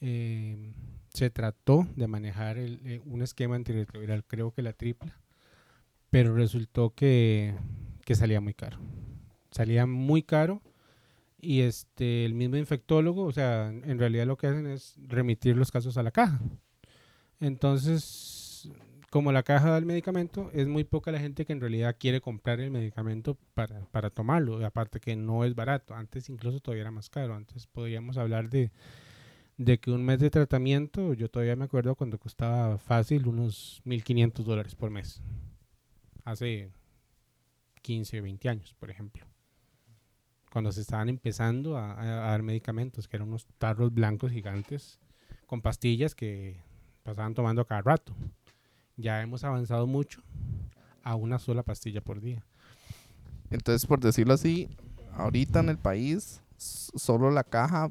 [0.00, 0.72] eh,
[1.12, 5.20] se trató de manejar el- eh, un esquema antirretroviral, creo que la tripla,
[6.10, 7.54] pero resultó que,
[8.04, 8.78] que salía muy caro
[9.50, 10.62] salía muy caro
[11.40, 15.70] y este el mismo infectólogo, o sea, en realidad lo que hacen es remitir los
[15.70, 16.40] casos a la caja.
[17.40, 18.02] Entonces,
[19.10, 22.20] como la caja da el medicamento, es muy poca la gente que en realidad quiere
[22.20, 26.90] comprar el medicamento para, para tomarlo, aparte que no es barato, antes incluso todavía era
[26.90, 28.70] más caro, antes podríamos hablar de,
[29.56, 34.44] de que un mes de tratamiento, yo todavía me acuerdo cuando costaba fácil unos 1.500
[34.44, 35.22] dólares por mes,
[36.24, 36.70] hace
[37.82, 39.24] 15, 20 años, por ejemplo.
[40.52, 44.98] Cuando se estaban empezando a- a dar medicamentos, que eran unos tarros blancos gigantes
[45.46, 46.60] con pastillas que
[47.02, 48.14] pasaban tomando cada rato.
[48.98, 50.22] Ya hemos avanzado mucho
[51.02, 52.44] a una sola pastilla por día.
[53.50, 54.68] Entonces, por decirlo así,
[55.14, 57.90] ahorita en el país, solo la caja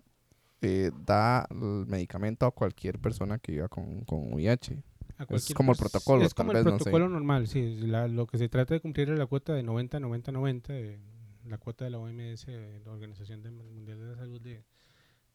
[0.61, 4.83] eh, da el medicamento a cualquier persona que viva con, con VIH.
[5.29, 6.83] Es como el protocolo, Es como tal el vez, no sé.
[6.83, 7.75] protocolo normal, sí.
[7.79, 10.99] la- lo que se trata de cumplir es la cuota de 90, 90, 90, de
[11.45, 14.63] la cuota de la OMS, de la Organización de- Mundial de la Salud, de,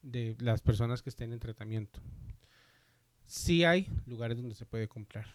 [0.03, 1.99] de las personas que estén en tratamiento.
[3.25, 5.25] Sí hay lugares donde se puede comprar,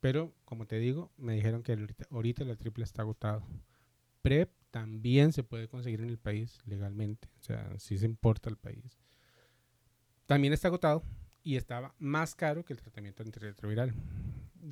[0.00, 3.42] pero como te digo, me dijeron que ahorita, ahorita la triple está agotado.
[4.22, 8.56] PrEP también se puede conseguir en el país legalmente, o sea, sí se importa al
[8.56, 8.98] país.
[10.26, 11.02] También está agotado
[11.42, 13.92] y estaba más caro que el tratamiento antirretroviral,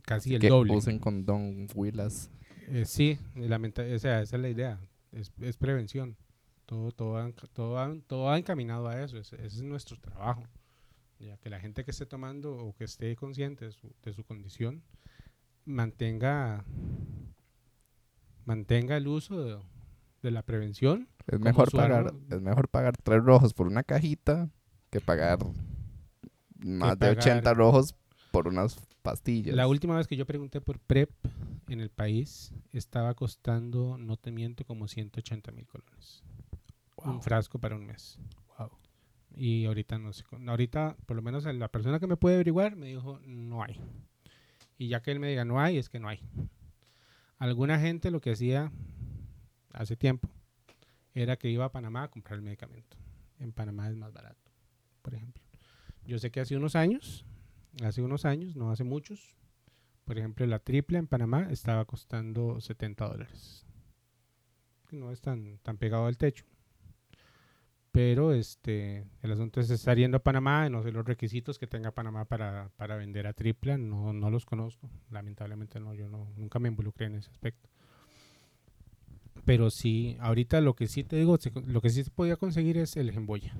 [0.05, 0.75] casi el que doble.
[0.75, 2.31] usen condón, huilas.
[2.69, 4.81] Eh, sí, lamenta- o sea, esa es la idea,
[5.13, 6.17] es, es prevención.
[6.67, 10.45] Todo, todo, todo, va- todo va encaminado a eso, ese, ese es nuestro trabajo.
[11.21, 14.25] Ya que la gente que esté tomando o que esté consciente de su, de su
[14.25, 14.83] condición
[15.67, 16.65] mantenga,
[18.47, 19.59] mantenga el uso de,
[20.23, 21.09] de la prevención.
[21.27, 22.19] Es mejor pagar, arma.
[22.31, 24.49] es mejor pagar tres rojos por una cajita
[24.91, 25.39] que pagar
[26.59, 27.95] más de pagar- 80 rojos
[28.33, 29.55] por unas pastillas.
[29.55, 31.11] La última vez que yo pregunté por PrEP
[31.69, 36.23] en el país estaba costando, no te miento, como 180 mil colones.
[36.97, 38.19] Un frasco para un mes.
[39.37, 40.25] Y ahorita no sé.
[40.47, 43.81] Ahorita, por lo menos la persona que me puede averiguar me dijo no hay.
[44.79, 46.21] Y ya que él me diga no hay, es que no hay.
[47.39, 48.73] Alguna gente lo que hacía
[49.73, 50.29] hace tiempo
[51.15, 52.97] era que iba a Panamá a comprar el medicamento.
[53.39, 54.51] En Panamá es más barato,
[55.03, 55.43] por ejemplo.
[56.05, 57.25] Yo sé que hace unos años,
[57.83, 59.37] hace unos años, no hace muchos,
[60.05, 63.65] por ejemplo, la triple en Panamá estaba costando 70 dólares.
[64.91, 66.45] No es tan, tan pegado al techo
[67.93, 71.91] pero este el asunto es estar yendo a Panamá, no sé los requisitos que tenga
[71.91, 76.59] Panamá para, para vender a tripla, no, no los conozco, lamentablemente no, yo no, nunca
[76.59, 77.69] me involucré en ese aspecto.
[79.45, 82.97] Pero sí, ahorita lo que sí te digo, lo que sí se podía conseguir es
[82.97, 83.55] el Gemboya.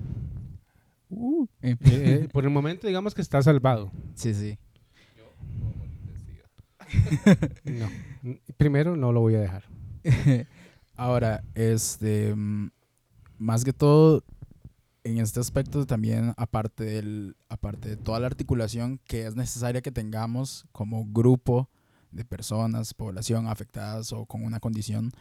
[1.09, 3.91] Uh, eh, Eh, eh, por el momento digamos que está salvado.
[4.15, 4.57] sí, sí.
[7.63, 7.89] No,
[8.57, 9.63] primero no lo voy a dejar.
[10.95, 12.69] Ahora, este, mm,
[13.41, 14.23] más que todo,
[15.03, 19.91] en este aspecto también, aparte, del, aparte de toda la articulación que es necesaria que
[19.91, 21.67] tengamos como grupo
[22.11, 25.11] de personas, población afectadas o con una condición,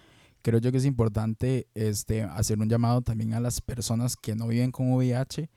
[0.42, 4.48] creo yo que es importante este, hacer un llamado también a las personas que no
[4.48, 5.48] viven con VIH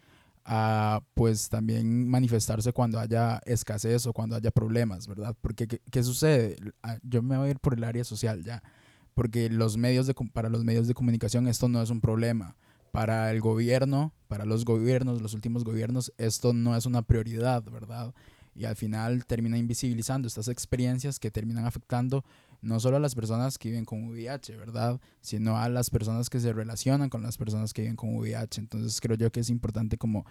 [0.46, 5.36] a pues también manifestarse cuando haya escasez o cuando haya problemas, ¿verdad?
[5.42, 6.56] Porque ¿qué, qué sucede?
[6.82, 8.64] Ah, Yo me voy a ir por el área social ya
[9.14, 12.56] porque los medios de, para los medios de comunicación esto no es un problema.
[12.92, 18.14] Para el gobierno, para los gobiernos, los últimos gobiernos, esto no es una prioridad, ¿verdad?
[18.56, 22.24] Y al final termina invisibilizando estas experiencias que terminan afectando
[22.62, 25.00] no solo a las personas que viven con VIH, ¿verdad?
[25.22, 28.62] Sino a las personas que se relacionan con las personas que viven con VIH.
[28.62, 30.26] Entonces creo yo que es importante como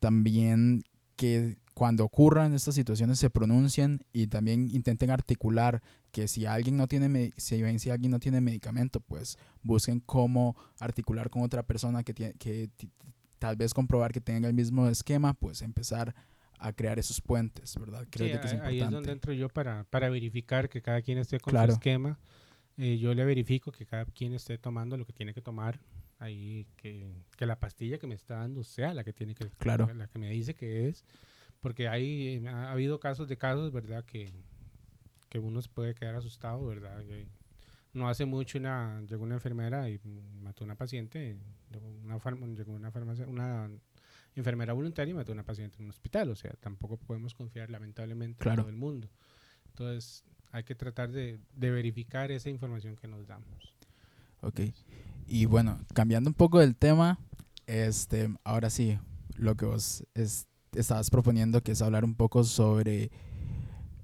[0.00, 0.82] también
[1.16, 6.88] que cuando ocurran estas situaciones se pronuncien y también intenten articular que si alguien no
[6.88, 12.02] tiene si ven si alguien no tiene medicamento, pues busquen cómo articular con otra persona
[12.02, 12.68] que tiene que
[13.38, 16.16] tal vez comprobar que tenga el mismo esquema, pues empezar
[16.58, 18.04] a crear esos puentes, ¿verdad?
[18.10, 18.68] Creo Sí, que es ahí- importante.
[18.68, 21.70] ahí es donde entro yo para, para verificar que cada quien esté con Claro.
[21.70, 22.18] su esquema.
[22.76, 25.78] Eh, yo le verifico que cada quien esté tomando lo que tiene que tomar.
[26.18, 29.88] Ahí que, que la pastilla que me está dando sea la que tiene que Claro.
[29.94, 31.04] la que me dice que es.
[31.60, 34.04] Porque hay, ha habido casos de casos, ¿verdad?
[34.04, 34.32] Que,
[35.28, 37.04] que uno se puede quedar asustado, ¿verdad?
[37.04, 37.26] Que
[37.92, 39.98] no hace mucho una, llegó una enfermera y
[40.40, 41.36] mató a una paciente.
[41.72, 43.68] Llegó una, farma- llegó una farmacia, una
[44.36, 46.30] enfermera voluntaria y mató a una paciente en un hospital.
[46.30, 48.60] O sea, tampoco podemos confiar lamentablemente Claro.
[48.60, 49.08] en todo el mundo.
[49.70, 53.74] Entonces, hay que tratar de, de verificar esa información que nos damos.
[54.42, 54.60] Ok.
[55.26, 57.18] Y bueno, cambiando un poco del tema,
[57.66, 58.98] este, ahora sí,
[59.36, 60.46] lo que vos es-
[60.80, 63.10] estabas proponiendo, que es hablar un poco sobre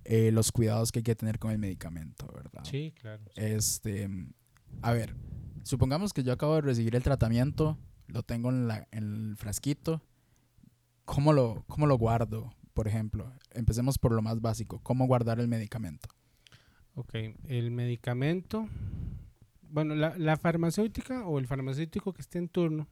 [0.05, 2.63] eh, los cuidados que hay que tener con el medicamento, ¿verdad?
[2.65, 3.23] Sí, claro.
[3.35, 3.41] sí.
[3.41, 4.09] Este,
[4.83, 5.15] a ver,
[5.63, 10.03] supongamos que yo acabo de recibir el tratamiento, lo tengo en, la, en el frasquito.
[11.05, 12.55] ¿Cómo lo, ¿Cómo lo guardo?
[12.73, 14.81] Por ejemplo, empecemos por lo más básico.
[14.83, 16.09] ¿Cómo guardar el medicamento?
[16.97, 17.15] Ok,
[17.49, 18.69] el medicamento,
[19.63, 22.89] bueno, la, la farmacéutica o el farmacéutico que esté en turno,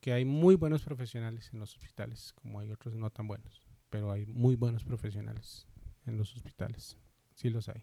[0.00, 4.12] que hay muy buenos profesionales en los hospitales, como hay otros no tan buenos, pero
[4.12, 5.66] hay muy buenos profesionales
[6.06, 6.96] en los hospitales,
[7.34, 7.82] sí los hay.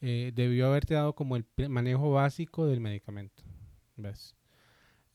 [0.00, 3.42] Eh, debió haberte dado como el manejo básico del medicamento,
[3.96, 4.36] ¿ves?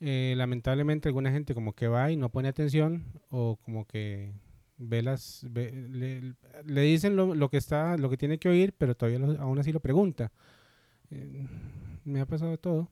[0.01, 4.33] Eh, lamentablemente alguna gente como que va y no pone atención o como que
[4.77, 8.73] ve las ve- le, le dicen lo, lo que está lo que tiene que oír
[8.77, 10.31] pero todavía lo- aún así lo pregunta
[11.11, 11.47] Eh,
[12.05, 12.89] me ha pasado todo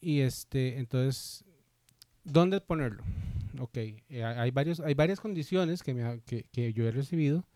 [0.00, 1.44] Y este, entonces,
[2.26, 3.02] ¿dónde ponerlo?
[3.58, 7.46] Ok, eh, hay, varios, hay varias condiciones que, que yo he recibido.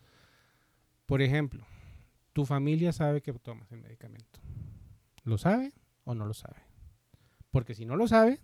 [1.05, 1.67] Por ejemplo,
[2.33, 4.41] tu familia sabe que tomas el medicamento.
[5.25, 5.73] ¿Lo sabe
[6.05, 6.63] o no lo sabe?
[7.51, 8.41] Porque si no lo sabe,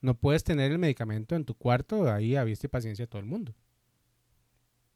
[0.00, 3.20] no puedes tener el medicamento en tu cuarto ahí a vista y paciencia de todo
[3.20, 3.54] el mundo.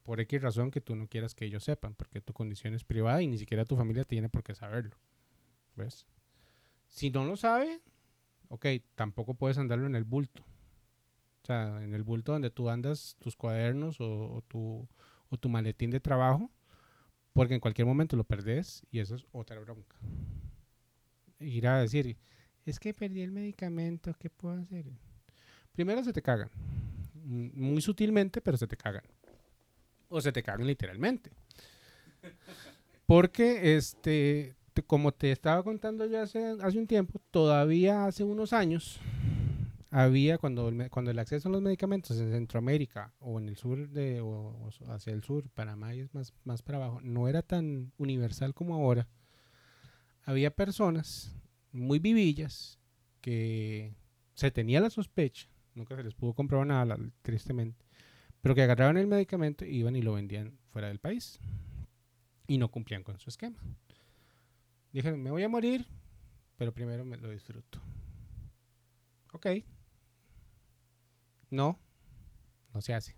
[0.02, 3.22] Por X razón que tú no quieras que ellos sepan, porque tu condición es privada
[3.22, 4.96] y ni siquiera tu familia tiene por qué saberlo.
[5.76, 6.06] ¿Ves?
[6.88, 7.80] Si no lo sabe,
[8.48, 10.44] ok, tampoco puedes andarlo en el bulto.
[11.42, 14.88] O sea, en el bulto donde tú andas tus cuadernos o, o tu,
[15.28, 16.50] o tu maletín de trabajo,
[17.33, 19.96] porque en cualquier momento lo perdés y eso es otra bronca.
[21.40, 22.16] Ir a decir,
[22.64, 24.87] es que perdí el medicamento, ¿qué puedo hacer?
[25.72, 26.50] Primero se te cagan.
[27.24, 29.02] Mm, Muy sutilmente, pero se te cagan.
[30.09, 31.31] O se te cagan literalmente.
[33.07, 38.52] Porque, este, te- como te estaba contando yo hace, hace un tiempo, todavía hace unos
[38.52, 39.00] años,
[39.92, 43.90] había cuando el, cuando el acceso a los medicamentos en Centroamérica o en el sur
[43.90, 47.42] de, o, o hacia el sur, Panamá y es más, más para abajo, no era
[47.42, 49.07] tan universal como ahora.
[50.24, 51.37] Había personas
[51.72, 52.78] muy vivillas
[53.20, 53.94] que
[54.35, 57.85] se tenía la sospecha, nunca se les pudo comprobar nada, tristemente,
[58.40, 61.38] pero que agarraban el medicamento, iban y lo vendían fuera del país
[62.46, 63.59] y no cumplían con su esquema.
[64.90, 65.87] Dijeron, me voy a morir,
[66.57, 67.78] pero primero me lo disfruto.
[69.35, 69.46] Ok.
[71.53, 71.79] No,
[72.75, 73.15] no se hace.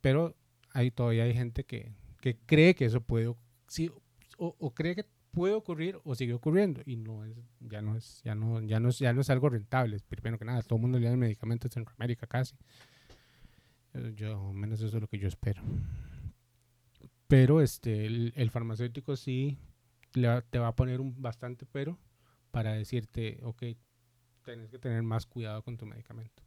[0.00, 0.34] Pero
[0.72, 3.34] hay, todavía hay gente que, que cree que eso puede,
[3.68, 3.90] sí,
[4.38, 8.34] o, cree que puede ocurrir o sigue ocurriendo y no es, ya no es, ya
[8.36, 9.98] no, ya no es, ya no es algo rentable.
[10.08, 12.54] Primero que nada, todo el mundo le da el medicamento en Centroamérica casi.
[13.94, 15.60] Eh, Yo, menos eso es lo que yo espero.
[17.26, 19.58] Pero este, el, el farmacéutico sí
[20.12, 21.98] le va- te va a poner un bastante pero
[22.52, 23.62] para decirte, ok,
[24.44, 26.43] tienes que tener más cuidado con tu medicamento.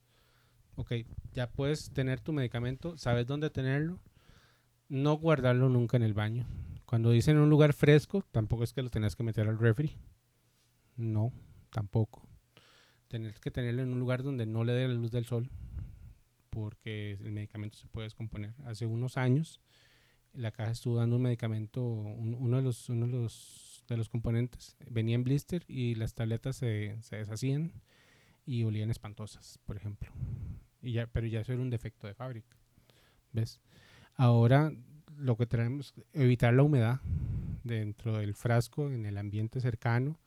[0.77, 0.93] Ok,
[1.33, 3.99] ya puedes tener tu medicamento, sabes dónde tenerlo,
[4.89, 6.47] no guardarlo nunca en el baño.
[6.85, 9.97] Cuando dicen en un lugar fresco, tampoco es que lo tengas que meter al refri.
[10.95, 11.33] No,
[11.71, 12.27] tampoco.
[13.07, 15.49] Tienes que tenerlo en un lugar donde no le dé la luz del sol,
[16.49, 18.53] porque el medicamento se puede descomponer.
[18.65, 19.61] Hace unos años,
[20.33, 24.09] la caja estuvo dando un medicamento, un- uno de los, uno de los, de los
[24.09, 27.73] componentes venía en blister y las tabletas se, se deshacían
[28.45, 30.11] y olían espantosas, por ejemplo.
[31.11, 32.55] Pero ya eso era un defecto de fábrica.
[33.33, 33.59] ¿Ves?
[34.15, 34.71] Ahora
[35.17, 36.99] lo que tenemos evitar la humedad
[37.63, 40.19] dentro del frasco, en el ambiente cercano,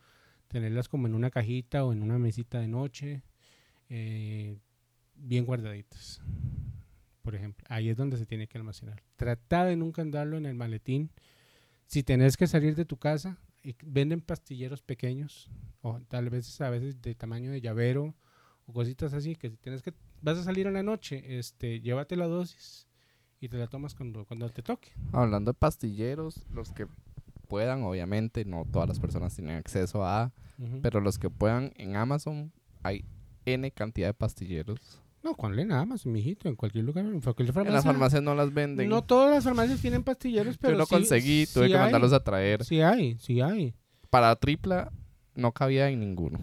[0.49, 3.23] tenerlas como en una cajita o en una mesita de noche,
[3.89, 4.59] eh,
[5.15, 6.21] bien guardaditas.
[7.23, 9.03] Por ejemplo, ahí es donde se tiene que almacenar.
[9.17, 11.11] Trata de nunca andarlo en el maletín.
[11.87, 15.51] Si tenés que salir de tu casa, y venden pastilleros pequeños,
[15.83, 18.15] o tal vez a veces de tamaño de llavero,
[18.67, 22.17] o cositas así, que si tienes que, vas a salir a la noche, este, llévate
[22.17, 22.87] la dosis
[23.41, 24.91] y te la tomas cuando, cuando te toque.
[25.13, 26.87] Hablando de pastilleros, los que
[27.49, 30.81] puedan, obviamente, no todas las personas tienen acceso a, Ujú.
[30.83, 32.53] pero los que puedan, en Amazon
[32.83, 33.05] hay
[33.47, 35.01] N cantidad de pastilleros.
[35.23, 37.69] no, con nada más, mijito, en cualquier lugar, en cualquier farmacia.
[37.69, 38.89] En las farmacias no las venden.
[38.89, 41.83] No todas las farmacias tienen pastilleros, pero Yo no sí- conseguí, tuve sí que hay.
[41.85, 42.65] mandarlos a traer.
[42.65, 43.75] Sí hay, sí hay.
[44.09, 44.91] Para tripla
[45.35, 46.39] no cabía en ninguno.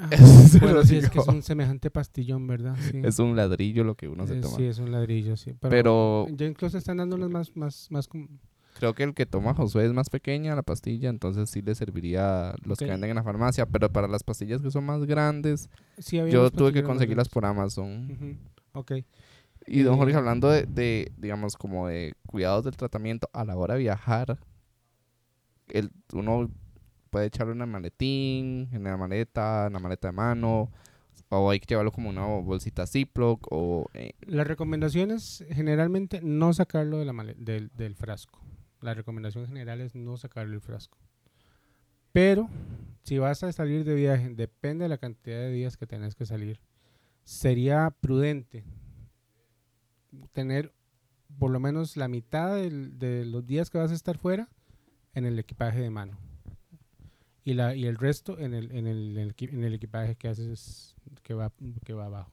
[0.10, 2.76] Eso bueno, sí, es que es un semejante pastillón, ¿verdad?
[2.90, 3.00] Sí.
[3.04, 4.56] Es un ladrillo lo que uno se Eh, toma.
[4.56, 5.54] Sí, es un ladrillo, sí.
[5.60, 8.08] Pero, Pero ya incluso están dando unos más, más, más
[8.78, 12.54] creo que el que toma Josué es más pequeña la pastilla, entonces sí le serviría
[12.64, 12.86] los Ok.
[12.86, 13.66] que venden en la farmacia.
[13.66, 18.10] Pero para las pastillas que son más grandes, Sí, yo tuve que conseguirlas por Amazon.
[18.10, 18.36] Ujú,
[18.80, 18.92] Ok.
[19.66, 23.56] Y don Jorge, Eh, hablando de, de, digamos, como de cuidados del tratamiento a la
[23.56, 24.38] hora de viajar,
[25.68, 26.50] el, uno
[27.10, 30.70] puede echarlo en el maletín, en la maleta, en la maleta de mano,
[31.28, 33.86] o hay que llevarlo como una bolsita Ziploc, o...
[33.94, 38.40] eh, Las recomendaciones generalmente no sacarlo de la del, del frasco.
[38.80, 40.98] La recomendación general es no sacarlo del frasco.
[42.12, 42.48] Pero
[43.04, 46.26] si vas a salir de viaje, depende de la cantidad de días que tenés que
[46.26, 46.60] salir,
[47.24, 48.64] sería prudente
[50.32, 50.72] tener
[51.38, 54.48] por lo menos la mitad del- de los días que vas a estar fuera
[55.14, 56.18] en el equipaje de mano.
[57.44, 61.34] Y, la, y el resto en el, en, el, en el equipaje que haces que
[61.34, 61.52] va,
[61.84, 62.32] que va abajo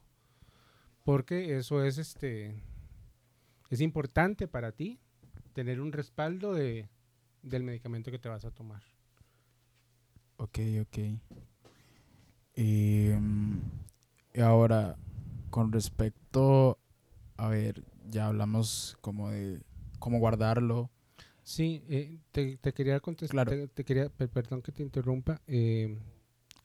[1.04, 2.62] porque eso es este
[3.70, 5.00] es importante para ti
[5.54, 6.90] tener un respaldo de,
[7.42, 8.82] del medicamento que te vas a tomar.
[10.36, 10.98] Ok, ok.
[12.54, 13.60] Y, mm,
[14.34, 14.96] y ahora,
[15.50, 16.78] con respecto,
[17.36, 19.62] a ver, ya hablamos como de
[19.98, 20.90] cómo guardarlo.
[21.48, 23.50] Sí, eh, te, te quería contestar, Claro.
[23.62, 25.96] te, te quería, per- perdón que te interrumpa, eh,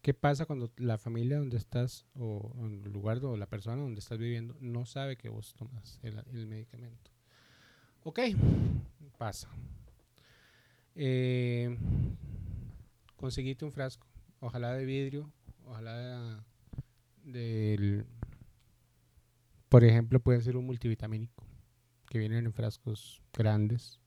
[0.02, 4.18] ¿Qué pasa cuando la familia donde estás o el lugar o la persona donde estás
[4.18, 7.10] viviendo no sabe que vos tomas el, el medicamento?
[8.04, 8.20] Ok,
[9.18, 9.48] pasa.
[10.96, 11.78] Eh,
[13.16, 14.06] conseguiste un frasco,
[14.42, 15.32] ojalá de vidrio,
[15.66, 16.44] ojalá
[17.24, 18.06] del,
[19.70, 21.46] por ejemplo, puede ser un multivitamínico
[22.10, 24.02] que vienen en frascos grandes,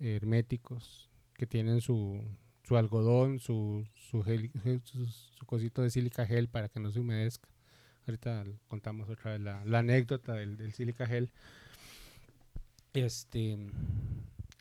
[0.00, 2.22] herméticos, que tienen su,
[2.64, 4.50] su algodón, su, su, gel-
[4.84, 7.48] su, su cosito de sílica gel para que no se humedezca.
[8.06, 11.30] Ahorita contamos otra vez la, la anécdota del, del sílica gel.
[12.92, 13.58] Este,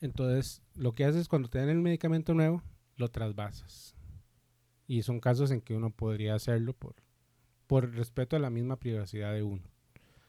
[0.01, 2.61] entonces, lo que haces cuando te dan el medicamento nuevo,
[2.97, 3.95] lo trasvasas.
[4.88, 6.95] Y son casos en que uno podría hacerlo por,
[7.67, 9.63] por respeto a la misma privacidad de uno.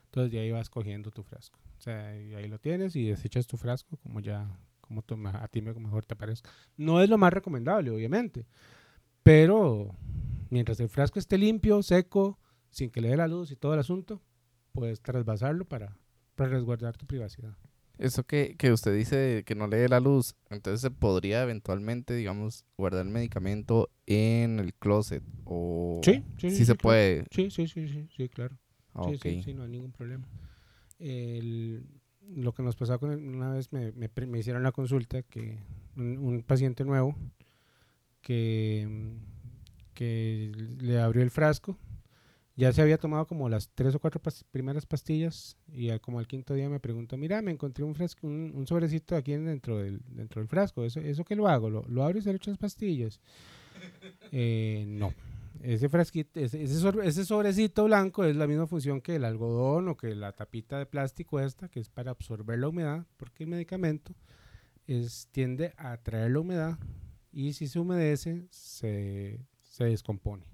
[0.04, 1.59] Entonces, de ahí vas cogiendo tu frasco.
[1.78, 4.48] O sea, ahí lo tienes y desechas tu frasco como ya,
[4.87, 6.51] como tú a ti me- mejor te parezca.
[6.76, 8.47] No es lo más recomendable, obviamente.
[9.22, 9.95] Pero
[10.51, 12.39] mientras el frasco esté limpio, seco,
[12.70, 14.22] sin que le dé la luz y todo el asunto,
[14.72, 15.97] puedes trasvasarlo para,
[16.34, 17.57] para resguardar tu privacidad.
[17.99, 22.14] Eso que, que usted dice que no le dé la luz, entonces se podría eventualmente,
[22.14, 26.82] digamos, guardar el medicamento en el closet o Sí, sí, sí, sí, se sí, claro.
[26.82, 27.24] puede.
[27.30, 28.59] Sí, sí, sí, sí, sí, claro.
[28.93, 30.28] Ah, Sí, sí, sí, no hay ningún problema.
[30.99, 31.87] El-
[32.34, 35.58] lo que nos pasó con una vez me, me hicieron la consulta que
[35.96, 37.14] un, paciente nuevo
[38.22, 38.88] que,
[39.94, 41.76] que le abrió el frasco,
[42.56, 44.20] ya se había tomado como las tres o cuatro
[44.50, 48.26] primeras pastillas y al- como al quinto día me preguntó, mira, me encontré un frasco,
[48.26, 51.68] un, sobrecito aquí en- dentro del, dentro del frasco, ¿eso, eso qué lo hago?
[51.70, 53.20] ¿Lo, lo abro y se le echo las pastillas?
[54.32, 55.12] Eh, no.
[55.74, 59.88] Ese frasquito, ese, ese sobre- ese sobrecito blanco es la misma función que el algodón
[59.88, 63.50] o que la tapita de plástico esta, que es para absorber la humedad, porque el
[63.50, 64.14] medicamento
[64.86, 66.78] es, tiende a atraer la humedad
[67.32, 70.44] y si se humedece se, se descompone.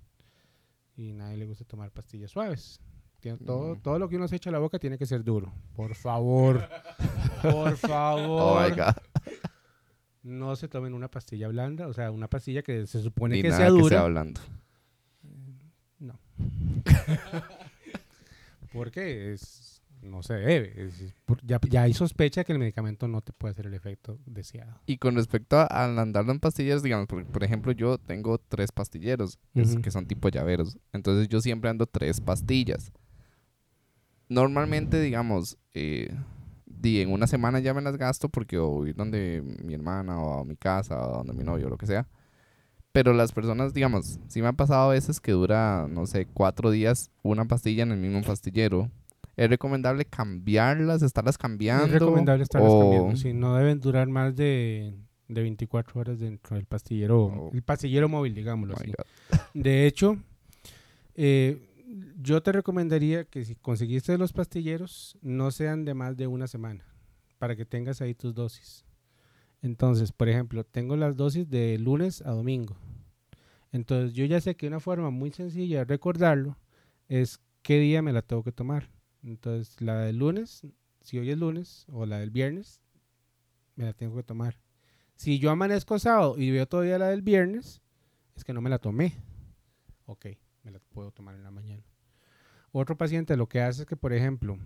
[0.96, 2.80] Y nadie le gusta tomar pastillas suaves.
[3.20, 3.80] Tiene- todo, Mm.
[3.82, 5.52] todo lo que uno se echa a la boca tiene que ser duro.
[5.76, 6.66] Por favor.
[7.42, 8.40] Por favor.
[8.40, 8.94] Oh my God.
[10.22, 13.48] No se tomen una pastilla blanda, o sea, una pastilla que se supone Ni que
[13.48, 13.88] nada sea que dura.
[13.88, 14.40] sea hablando.
[18.72, 20.84] Porque es, no se debe.
[20.86, 21.14] es-
[21.44, 24.80] ya, ya hay sospecha que el medicamento no te puede hacer el efecto deseado.
[24.86, 28.72] Y con respecto a- al andarlo en pastillas, digamos, por, por ejemplo, yo tengo tres
[28.72, 29.38] pastilleros,
[29.82, 30.78] que son tipo llaveros.
[30.92, 32.92] Entonces yo siempre ando tres pastillas.
[34.28, 36.14] Normalmente, digamos, eh,
[36.84, 40.44] en una semana ya me las gasto porque o voy donde mi hermana o a
[40.44, 42.08] mi casa o donde mi novio o lo que sea.
[42.92, 46.70] Pero las personas, digamos, sí me ha pasado a veces que dura, no sé, cuatro
[46.70, 48.90] días una pastilla en el mismo pastillero.
[49.34, 51.86] ¿Es recomendable cambiarlas, estarlas cambiando?
[51.86, 53.16] Es recomendable estarlas o- cambiando.
[53.16, 54.94] Sí, no deben durar más de,
[55.28, 57.50] de 24 horas dentro del pastillero, Oh.
[57.54, 58.88] el pastillero móvil, digámoslo así.
[58.88, 59.38] God.
[59.54, 60.18] De hecho,
[61.14, 61.66] eh,
[62.20, 66.84] yo te recomendaría que si conseguiste los pastilleros, no sean de más de una semana,
[67.38, 68.84] para que tengas ahí tus dosis.
[69.62, 72.76] Entonces, por ejemplo, tengo las dosis de lunes a domingo.
[73.70, 76.58] Entonces, yo ya sé que una forma muy sencilla de recordarlo
[77.08, 78.90] es qué día me la tengo que tomar.
[79.22, 80.66] Entonces, la del lunes,
[81.00, 82.82] si hoy es lunes, o la del viernes,
[83.76, 84.58] me la tengo que tomar.
[85.14, 87.80] Si yo amanezco sábado y veo todavía la del viernes,
[88.34, 89.14] es que no me la tomé.
[90.06, 90.26] Ok,
[90.64, 91.84] me la puedo tomar en la mañana.
[92.72, 94.58] Otro paciente lo que hace es que, por ejemplo,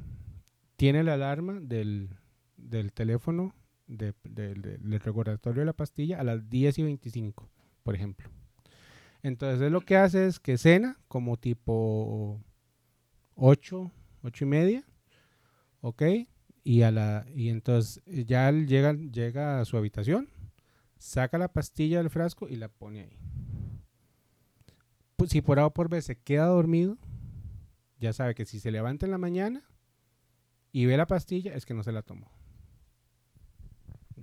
[0.77, 2.17] tiene la alarma del,
[2.57, 3.55] del teléfono
[3.87, 7.49] de- del- recordatorio de la pastilla a las 10 y 25,
[7.83, 8.29] por ejemplo.
[9.23, 12.41] Entonces, lo que hace es que cena como tipo
[13.35, 13.91] 8,
[14.23, 14.85] 8 y media,
[15.81, 16.03] ¿ok?
[16.65, 20.29] Y, a la, y entonces ya él llega, llega a su habitación,
[20.99, 23.19] saca la pastilla del frasco y la pone ahí.
[25.17, 26.99] Pues, si por A o por B se queda dormido,
[27.99, 29.65] ya sabe que si se levanta en la mañana
[30.73, 32.31] y ve la pastilla, es que no se la tomó.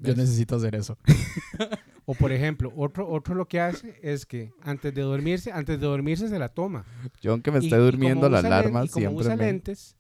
[0.04, 0.98] Yo necesito hacer eso.
[2.06, 5.86] O por ejemplo, otro, otro lo que hace es que antes de dormirse, antes de
[5.88, 6.84] dormirse se la toma.
[7.22, 9.36] Yo aunque me Y- esté y durmiendo, la usa len- alarma y como siempre usa
[9.38, 9.46] me...
[9.46, 9.96] lentes,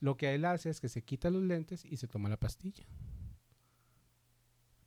[0.00, 2.84] lo que él hace es que se quita los lentes y se toma la pastilla.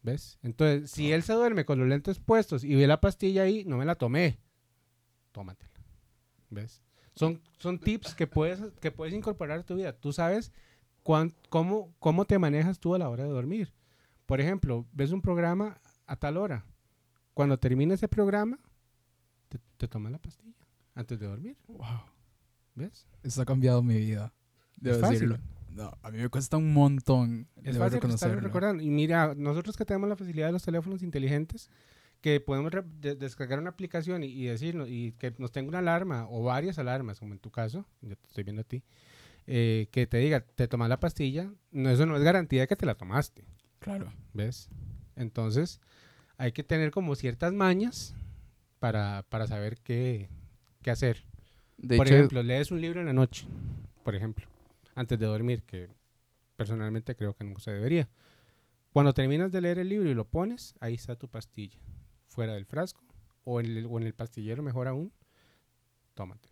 [0.04, 0.38] ¿Ves?
[0.44, 3.78] Entonces, si él se duerme con los lentes puestos y ve la pastilla ahí, no
[3.78, 4.40] me la tomé.
[5.32, 5.72] Tómatela.
[6.52, 6.84] ¿Ves?
[7.16, 9.94] Son, son tips que puedes, que puedes incorporar a tu vida.
[9.94, 10.52] Tú sabes
[11.04, 13.74] cuán- cómo, cómo te manejas tú a la hora de dormir.
[14.32, 15.78] Por ejemplo, ves un programa
[16.08, 16.64] a tal hora.
[17.34, 18.58] Cuando termine ese programa,
[19.50, 20.56] te, te tomas la pastilla
[20.96, 21.58] antes de dormir.
[21.68, 22.00] Wow.
[22.76, 23.10] ¿Ves?
[23.24, 24.34] Esto ha cambiado mi vida.
[24.78, 25.20] Debo Es fácil.
[25.32, 25.38] decirlo.
[25.72, 27.50] No, a mí me cuesta un montón.
[27.62, 28.82] Es fácil estarlo recordando.
[28.82, 31.70] Y mira, nosotros que tenemos la facilidad de los teléfonos inteligentes,
[32.22, 32.72] que podemos
[33.02, 36.80] de- descargar una aplicación y, y decirnos, y que nos tenga una alarma o varias
[36.80, 38.82] alarmas, como en tu caso, yo te estoy viendo a ti,
[39.46, 42.78] eh, que te diga, te tomas la pastilla, no, eso no es garantía de que
[42.78, 43.44] te la tomaste,
[43.82, 44.14] Claro.
[44.34, 44.70] ¿ves?
[45.16, 45.82] Entonces,
[46.38, 48.16] hay que tener como ciertas mañas
[48.80, 50.30] para, para saber qué,
[50.82, 51.26] qué hacer.
[51.78, 53.48] De por hecho, ejemplo, lees un libro en la noche,
[54.04, 54.46] por ejemplo,
[54.94, 55.90] antes de dormir, que
[56.56, 58.08] personalmente creo que no se debería.
[58.94, 61.80] Cuando terminas de leer el libro y lo pones, ahí está tu pastilla,
[62.28, 63.02] fuera del frasco
[63.44, 65.12] o en el, o en el pastillero, mejor aún,
[66.14, 66.51] tómatela.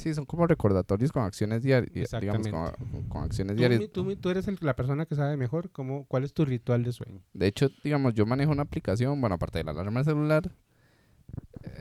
[0.00, 3.90] Sí, son como recordatorios con acciones diarias, digamos, con, con acciones Tú, diarias.
[3.92, 6.92] tú tú eres el- la persona que sabe mejor cómo, cuál es tu ritual de
[6.92, 7.22] sueño.
[7.32, 10.50] De hecho, digamos, yo manejo una aplicación, bueno, aparte de la alarma del celular,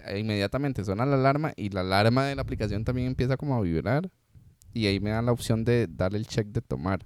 [0.08, 3.62] eh, inmediatamente suena la alarma y la alarma de la aplicación también empieza como a
[3.62, 4.10] vibrar
[4.74, 7.06] y ahí me dan la opción de darle el check de tomar.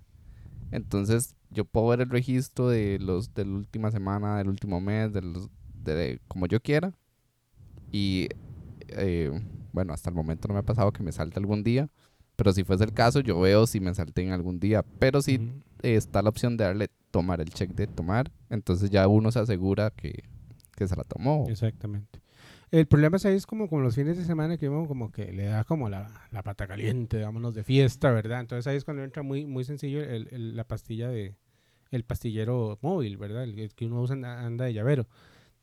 [0.71, 5.13] Entonces, yo puedo ver el registro de los de la última semana, del último mes,
[5.13, 5.49] de los
[5.83, 6.93] de, como yo quiera.
[7.91, 8.27] Y
[8.87, 9.31] eh,
[9.73, 11.89] bueno, hasta el momento no me ha pasado que me salte algún día,
[12.37, 15.35] pero si fuese el caso, yo veo si me salté en algún día, pero sí
[15.35, 15.61] Ujú.
[15.81, 19.39] eh, está la opción de darle tomar el check de tomar, entonces ya uno se
[19.39, 20.23] asegura que,
[20.75, 21.45] que se la tomó.
[21.49, 22.21] Exactamente.
[22.71, 25.31] El problema es ahí es como con los fines de semana que uno como que
[25.31, 28.39] le da como la, la pata caliente, vámonos de fiesta, ¿verdad?
[28.39, 31.35] Entonces ahí es cuando entra muy, muy sencillo el- el- la pastilla de,
[31.91, 33.43] el pastillero móvil, ¿verdad?
[33.43, 35.07] El, el que uno usa anda, anda de llavero.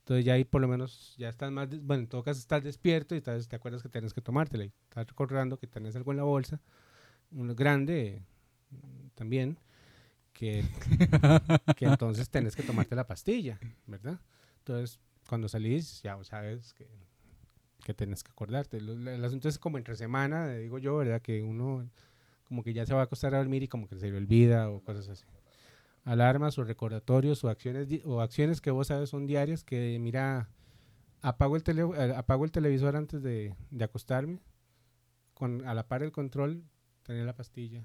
[0.00, 3.14] Entonces ya ahí por lo menos ya estás más, bueno, en todo caso estás despierto
[3.14, 6.16] y estás, te acuerdas que tienes que tomártela y estás recordando que tenés algo en
[6.18, 6.60] la bolsa,
[7.32, 8.22] uno grande
[8.70, 9.58] mm, también,
[10.32, 10.64] que,
[11.76, 14.18] que entonces tenés que tomarte la pastilla, ¿verdad?
[14.58, 16.88] Entonces cuando salís ya sabes que,
[17.84, 18.80] que tenés que acordarte.
[18.80, 21.22] Lo- El, asunto es como entre semana, digo yo, ¿verdad?
[21.22, 21.88] Que uno
[22.44, 24.70] como que ya se va a acostar a dormir y como que se le olvida
[24.70, 25.24] o cosas así.
[26.04, 30.48] Alarmas o recordatorios o acciones o acciones que vos sabes son diarias que mira
[31.20, 34.40] apago el tele, eh, apago el televisor antes de, de acostarme
[35.34, 36.64] con a la par el control
[37.02, 37.84] tener la pastilla.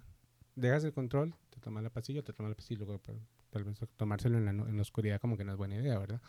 [0.56, 3.78] Dejas el control te tomas la pastilla te tomas la pastilla luego pero, tal vez
[3.98, 6.22] tomárselo en la, en la oscuridad como que no es buena idea verdad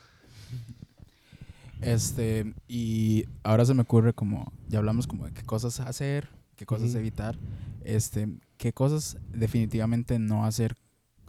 [1.81, 6.65] Este, y ahora se me ocurre como, ya hablamos como de qué cosas hacer, qué
[6.65, 7.37] cosas evitar,
[7.85, 10.75] este, qué cosas definitivamente no hacer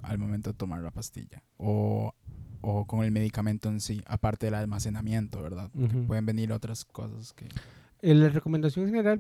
[0.03, 2.13] al momento de tomar la pastilla o,
[2.61, 5.69] o con el medicamento en sí, aparte del almacenamiento, ¿verdad?
[5.73, 6.07] Porque Ujú.
[6.07, 7.47] pueden venir otras cosas que...
[8.01, 9.19] Eh, La recomendación general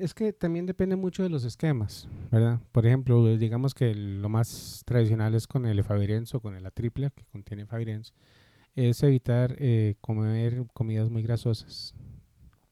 [0.00, 2.60] es que también depende mucho de los esquemas, ¿verdad?
[2.72, 7.08] Por ejemplo, digamos que lo más tradicional es con el efavirenz o con el atripla
[7.08, 8.12] que contiene efavirenz,
[8.76, 11.94] es evitar eh, comer comidas muy grasosas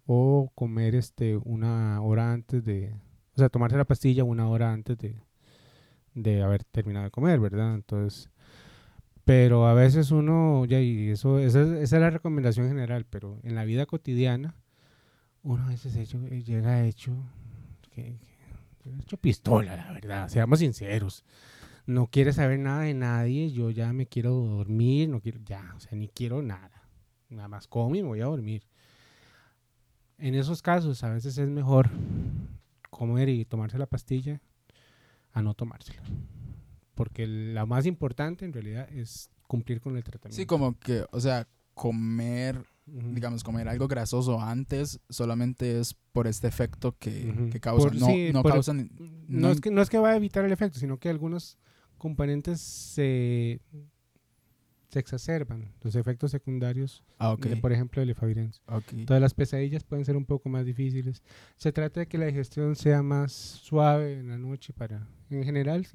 [0.04, 2.94] o comer este una hora antes de,
[3.34, 5.16] o sea, tomarse la pastilla una hora antes de,
[6.16, 7.76] de haber terminado de comer, ¿verdad?
[7.76, 8.30] Entonces,
[9.24, 13.40] pero a veces uno, ya, y eso, esa, es- esa es la recomendación general, pero
[13.44, 14.54] en la vida cotidiana,
[15.42, 17.12] uno a veces hecho, eh, llega hecho,
[17.94, 18.18] que,
[18.82, 21.24] que- hecho pistola, la verdad, seamos sinceros.
[21.86, 25.80] No quiere saber nada de nadie, yo ya me quiero dormir, no quiero, ya, o
[25.80, 26.82] sea, ni quiero nada.
[27.30, 28.64] Nada más como y me voy a dormir.
[30.18, 31.90] En esos casos, a veces es mejor
[32.90, 34.40] comer y tomarse la pastilla
[35.36, 36.02] a no tomársela.
[36.94, 40.34] Porque la más importante en realidad es cumplir con el tratamiento.
[40.36, 46.48] Sí, como que, o sea, comer, digamos, comer algo grasoso antes solamente es por este
[46.48, 48.88] efecto que, que causa, Por- no, sí, no por- causa ni-
[49.28, 51.58] No, no- es que, no es que va a evitar el efecto, sino que algunos
[51.98, 53.60] componentes se,
[54.96, 58.60] se exacerban, los efectos secundarios, Ah, ok, de, por ejemplo, el efavirenz.
[58.66, 59.04] ok.
[59.06, 61.22] Todas las pesadillas pueden ser un poco más difíciles.
[61.56, 65.86] Se trata de que la digestión sea más suave en la noche para, en general,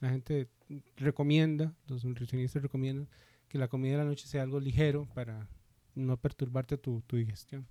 [0.00, 0.48] la gente
[0.96, 3.08] recomienda, los nutricionistas recomiendan
[3.48, 5.48] que la comida de la noche sea algo ligero para
[5.94, 7.66] no perturbarte tu, tu digestión.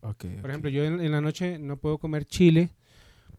[0.00, 2.70] ok, Por ejemplo, yo en, en la noche no puedo comer chile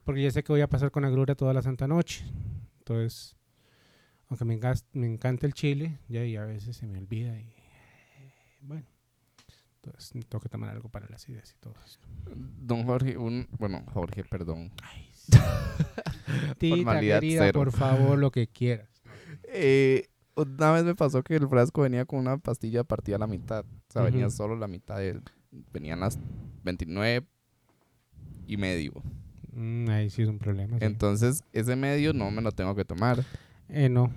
[0.03, 2.23] porque ya sé que voy a pasar con agrura toda la santa noche.
[2.79, 3.35] Entonces,
[4.33, 7.53] aunque me, encanta el chile, ya y a veces se me olvida y
[8.61, 8.85] bueno,
[9.75, 12.07] entonces tengo que tomar algo para la acidez y todo esto.
[12.35, 14.71] Don Jorge, un, bueno, Jorge, perdón.
[16.57, 17.59] Tita, querida, cero.
[17.59, 19.03] por favor, lo que quieras.
[19.43, 23.27] Eh, una vez me pasó que el frasco venía con una pastilla partida a la
[23.27, 23.65] mitad.
[23.65, 24.97] O sea, venía solo la mitad.
[24.97, 25.21] De,
[25.71, 26.17] venían las
[26.63, 27.27] 29
[28.47, 28.93] y medio.
[29.51, 30.79] Mm, ahí sí es un problema.
[30.79, 30.85] sí.
[30.85, 33.23] Entonces, ese medio no me lo tengo que tomar.
[33.69, 34.11] Eh, no,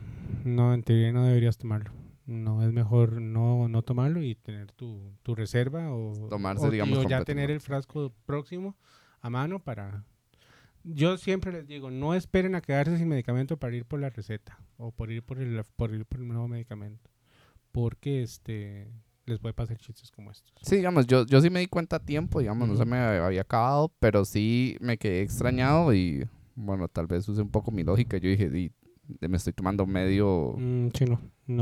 [0.44, 1.92] no, en teoría no deberías tomarlo.
[2.26, 6.98] No, es mejor no, no tomarlo y tener tu, tu reserva o, Tomarse, o- digamos,
[6.98, 8.76] o ya tener el frasco próximo
[9.20, 10.04] a mano para...
[10.82, 14.58] Yo siempre les digo, no esperen a quedarse sin medicamento para ir por la receta
[14.76, 17.10] o por ir por el, por ir por el nuevo medicamento.
[17.72, 18.88] Porque este
[19.24, 20.52] les puede pasar chistes como estos.
[20.62, 23.40] Sí, digamos, yo, yo sí me di cuenta a tiempo, digamos, no se me había
[23.40, 26.24] acabado, pero sí me quedé extrañado y,
[26.54, 28.18] bueno, tal vez use un poco mi lógica.
[28.18, 28.70] Yo dije, "Di,
[29.20, 31.20] me estoy tomando medio, Mm, sí, no.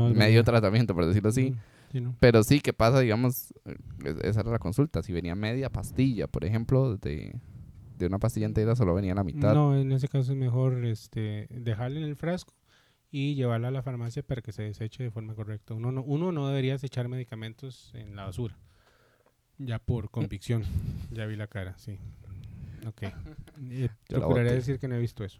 [0.09, 1.51] medio tratamiento, por decirlo así.
[1.51, 1.55] Mm,
[1.91, 2.15] sí, no.
[2.19, 2.99] Pero sí, ¿qué pasa?
[2.99, 3.75] Digamos, eh,
[4.05, 5.01] es- esa era la consulta.
[5.03, 7.35] Si venía media pastilla, por ejemplo, de,
[7.97, 9.53] de una pastilla entera solo venía la mitad.
[9.53, 12.53] No, en ese caso es mejor este, dejarla en el frasco
[13.11, 15.73] y llevarla a la farmacia para que se deseche de forma correcta.
[15.73, 18.57] Uno no, uno no debería desechar medicamentos en la basura.
[19.57, 20.63] Ya por convicción.
[21.11, 21.97] Ya vi la cara, sí.
[22.87, 23.03] Ok.
[23.71, 25.39] Eh, procuraré decir que no he visto eso.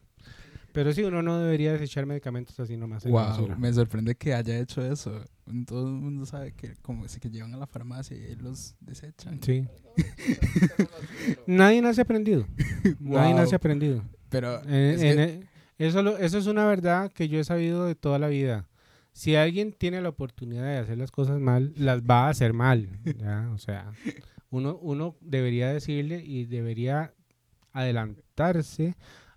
[0.75, 4.85] Pero sí, uno no debería desechar medicamentos así nomás Wow, me sorprende que haya hecho
[4.85, 5.23] eso.
[5.65, 9.41] Todo el mundo sabe que como si que llevan a la farmacia y los desechan.
[9.41, 9.65] Sí.
[11.47, 12.45] Nadie nace aprendido.
[12.99, 14.03] Nadie nace aprendido.
[14.29, 17.43] Pero Eh, es en que- e- eso, lo- eso es una verdad que yo he
[17.43, 18.67] sabido de toda la vida.
[19.13, 22.89] Si alguien tiene la oportunidad de hacer las cosas mal, las va a hacer mal.
[23.17, 23.49] ¿ya?
[23.53, 23.91] O sea,
[24.49, 27.13] uno, uno debería decirle y debería
[27.71, 28.95] adelantarse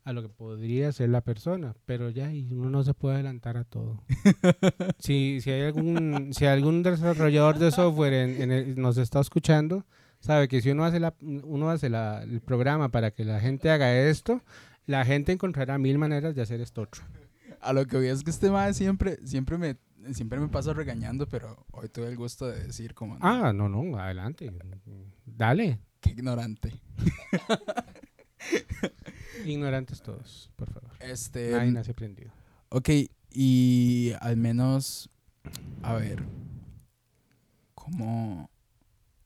[0.09, 3.59] a lo que podría ser la persona, pero ya y uno no se puede adelantar
[3.59, 4.03] a todo.
[4.99, 9.85] si, si hay algún si algún desarrollador de software en- en el- nos está escuchando,
[10.21, 13.71] sabe que si uno hace la, uno hace la- el programa para que la gente
[13.71, 14.41] haga esto,
[14.87, 17.03] la gente encontrará mil maneras de hacer esto otro.
[17.61, 19.77] a lo que voy es que este mae siempre, siempre me
[20.15, 23.99] siempre me pasa regañando, pero hoy tuve el gusto de decir como Ah, no, no,
[23.99, 24.51] adelante.
[25.27, 25.81] Dale.
[26.01, 26.73] qué ignorante.
[29.47, 30.91] Ignorantes todos, por favor.
[31.01, 32.31] Este, Nadie nace aprendido.
[32.71, 32.91] ok,
[33.31, 35.11] y al menos,
[35.83, 36.23] a ver,
[37.75, 38.51] ¿cómo?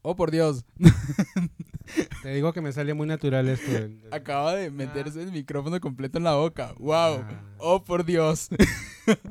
[0.03, 0.65] Oh, por Dios,
[2.23, 3.71] Te digo que me sale muy natural esto.
[4.11, 6.75] acaba de meterse el micrófono completo en la boca.
[6.79, 7.25] Wow.
[7.25, 7.43] Ah.
[7.59, 8.49] Oh, por Dios.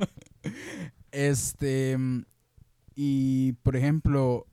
[1.10, 1.96] este,
[2.94, 4.46] y por ejemplo,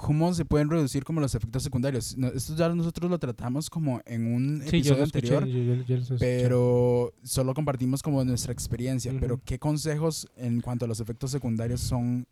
[0.00, 2.16] ¿cómo se pueden reducir como los efectos secundarios?
[2.16, 5.46] No, esto ya nosotros lo tratamos como en un Sí, episodio escuché, anterior.
[5.46, 6.16] yo- yo- yo.
[6.18, 9.12] Pero solo compartimos como nuestra experiencia.
[9.20, 9.42] Pero Ujú.
[9.44, 12.26] ¿qué consejos en cuanto a los efectos secundarios son?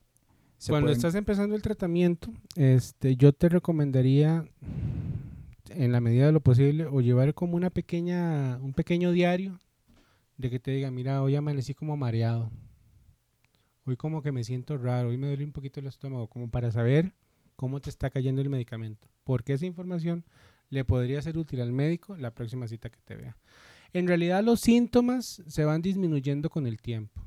[0.56, 4.44] se Cuando pueden- estás empezando el tratamiento, este, yo te recomendaría,
[5.70, 9.60] en la medida de lo posible, o llevar como una pequeña, un pequeño diario
[10.36, 12.50] de que te diga, mira, hoy amanecí como mareado.
[13.84, 16.70] Hoy como que me siento raro, hoy me duele un poquito el estómago, como para
[16.72, 17.12] saber
[17.58, 19.08] cómo te está cayendo el medicamento.
[19.24, 20.24] Porque esa información
[20.70, 23.36] le podría ser útil al médico la próxima cita que te vea.
[23.92, 27.20] En realidad los síntomas se van disminuyendo con el tiempo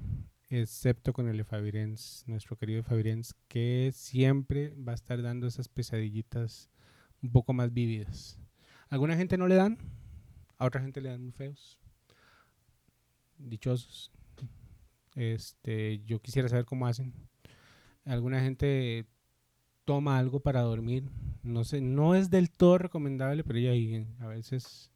[0.51, 6.69] excepto con el Efavirenz, nuestro querido Efavirenz, que siempre va a estar dando esas pesadillitas
[7.21, 8.38] un poco más vívidas.
[8.89, 9.77] A alguna gente no le dan,
[10.57, 11.79] a otra gente le dan muy feos,
[13.38, 14.11] dichosos.
[15.15, 17.13] Este, yo quisiera saber cómo hacen.
[18.03, 19.05] Alguna gente
[19.86, 21.09] toma algo para dormir,
[21.43, 24.91] no sé, no es del todo recomendable, pero ya ahí, a veces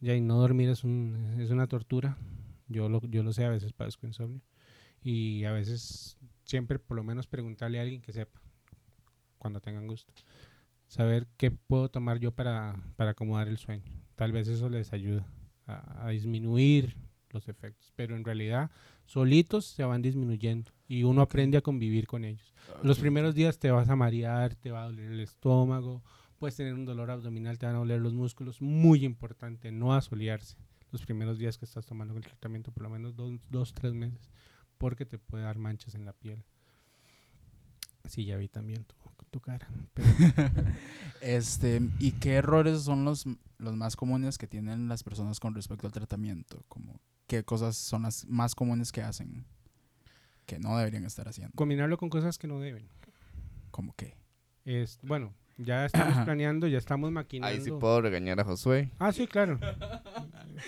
[0.00, 2.16] ya no dormir es un, es una tortura.
[2.68, 4.42] Yo lo, yo lo sé, a veces padezco insomnio.
[5.02, 8.40] Y a veces, siempre por lo menos preguntarle a alguien que sepa,
[9.38, 10.12] cuando tengan gusto.
[10.88, 13.84] Saber qué puedo tomar yo para, para acomodar el sueño.
[14.14, 15.26] Tal vez eso les ayuda
[15.66, 16.96] a disminuir
[17.36, 17.92] los efectos.
[17.96, 18.70] Pero en realidad,
[19.04, 20.70] solitos se van disminuyendo.
[20.88, 22.54] Y uno aprende a convivir con ellos.
[22.82, 26.02] Los primeros días te vas a marear, te va a doler el estómago,
[26.38, 28.60] puedes tener un dolor abdominal, te van a doler los músculos.
[28.60, 30.56] Muy importante, no asolearse
[30.92, 34.30] los primeros días que estás tomando el tratamiento, por lo menos dos, dos tres meses,
[34.78, 36.44] porque te puede dar manchas en la piel.
[38.04, 38.94] Sí, ya vi también tu,
[39.30, 39.66] tu cara.
[39.94, 40.06] pero-
[41.20, 43.24] Este, ¿y qué errores son los,
[43.58, 46.62] los más comunes que tienen las personas con respecto al tratamiento?
[46.68, 49.44] Como, ¿Qué cosas son las más comunes que hacen
[50.46, 51.52] que no deberían estar haciendo?
[51.56, 52.88] combinarlo con cosas que no deben.
[53.72, 54.16] Como que,
[54.64, 57.54] Es, bueno, ya estamos planeando, ya estamos maquinando.
[57.56, 58.90] Ahí sí puedo regañar a Josué.
[58.98, 59.58] Ah, sí, claro.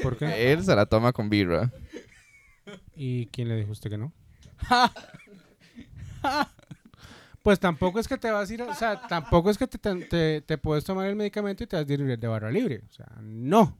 [0.02, 0.52] ¿Por qué?
[0.52, 1.72] Él se la toma con birra.
[2.96, 4.12] ¿Y quién le dijo a usted que no?
[7.42, 9.78] Pues tampoco es que te vas a ir, a- o sea, tampoco es que te,
[9.78, 12.82] te, te- te puedes tomar el medicamento y te vas a ir de barra libre,
[12.86, 13.78] o sea, no.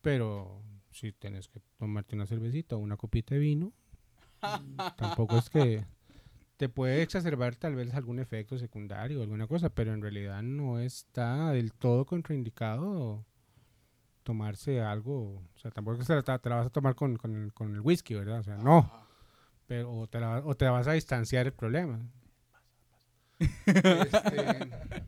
[0.00, 0.62] Pero
[0.96, 3.72] si tienes que tomarte una cervecita o una copita de vino,
[4.96, 5.84] tampoco es que
[6.56, 10.78] te puede exacerbar tal vez algún efecto secundario o alguna cosa, pero en realidad no
[10.78, 13.24] está del todo contraindicado
[14.22, 17.16] tomarse algo, o sea, tampoco es que te la, te la vas a tomar con,
[17.16, 18.40] con el, con el whisky, ¿verdad?
[18.40, 18.90] O sea, no.
[19.66, 22.00] Pero, o, te la, o te vas a distanciar el problema.
[23.66, 25.05] Este,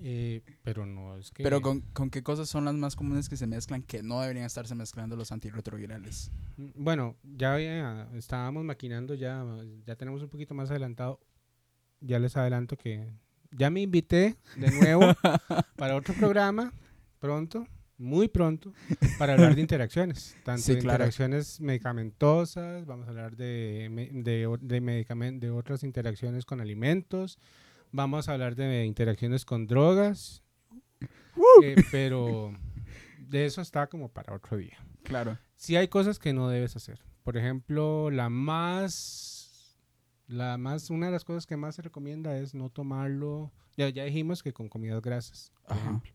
[0.00, 1.42] eh, pero no, es que...
[1.42, 4.46] Pero ¿con, ¿con qué cosas son las más comunes que se mezclan que no deberían
[4.46, 6.30] estarse mezclando los antirretrovirales?
[6.56, 9.44] Mm, Bueno, ya había- estábamos maquinando, ya,
[9.86, 11.20] ya tenemos un poquito más adelantado.
[12.00, 13.08] Ya les adelanto que
[13.50, 15.00] ya me invité de nuevo
[15.76, 16.72] para otro programa
[17.18, 18.72] pronto, muy pronto,
[19.18, 20.36] para hablar de interacciones.
[20.44, 20.96] Tanto Sí, de claro.
[20.98, 27.38] interacciones medicamentosas, vamos a hablar de, de, de, medicamen- de otras interacciones con alimentos,
[27.92, 30.42] vamos a hablar de interacciones con drogas,
[31.62, 32.52] eh, pero
[33.18, 34.78] de eso está como para otro día.
[35.02, 35.38] Claro.
[35.56, 37.00] Sí hay cosas que no debes hacer.
[37.24, 39.76] Por ejemplo, la más,
[40.26, 43.52] la más, una de las cosas que más se recomienda es no tomarlo.
[43.76, 45.86] Ya, ya dijimos que con comidas grasas, por Ajá.
[45.86, 46.12] ejemplo.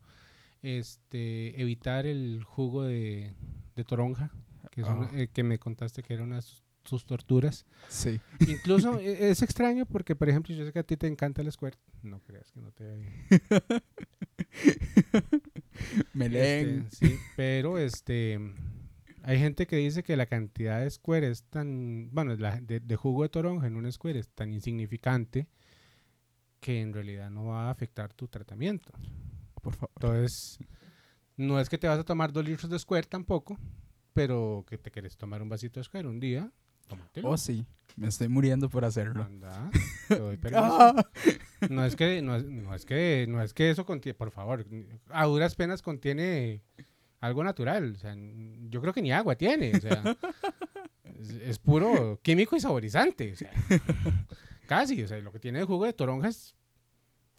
[0.61, 3.33] Este, evitar el jugo de,
[3.75, 4.31] de toronja,
[4.71, 5.09] que, son, Ah.
[5.13, 6.41] eh, que me contaste que era una de
[6.85, 7.65] sus, torturas.
[7.89, 8.19] Sí.
[8.47, 11.51] Incluso e- es extraño porque, por ejemplo, yo sé que a ti te encanta el
[11.51, 11.77] squirt.
[12.01, 13.05] No creas que no te...
[16.13, 16.87] Me leen.
[16.89, 18.39] Este, sí, pero este
[19.25, 22.95] hay gente que dice que la cantidad de square es tan, bueno, la- de, de
[22.95, 25.47] jugo de toronja en un square es tan insignificante
[26.59, 28.91] que en realidad no va a afectar tu tratamiento.
[29.61, 29.91] por favor.
[29.95, 30.59] Entonces,
[31.37, 33.57] no es que te vas a tomar dos litros de square tampoco,
[34.13, 36.51] pero que te quieres tomar un vasito de square un día,
[36.87, 37.29] tómatelo.
[37.29, 37.65] Oh, sí.
[37.95, 39.23] Me estoy muriendo por hacerlo.
[39.23, 39.69] Anda,
[40.07, 40.63] te doy permiso.
[40.65, 41.09] Ah.
[41.69, 44.65] No es que, no es, no es que, no es que eso contiene, por favor,
[45.09, 46.61] a duras penas contiene
[47.19, 47.93] algo natural.
[47.95, 48.15] O sea,
[48.69, 49.73] yo creo que ni agua tiene.
[49.75, 50.01] O sea,
[51.19, 53.31] es, es puro químico y saborizante.
[53.33, 53.51] O sea,
[54.65, 55.01] casi.
[55.03, 56.55] O sea, lo que tiene de jugo de toronja es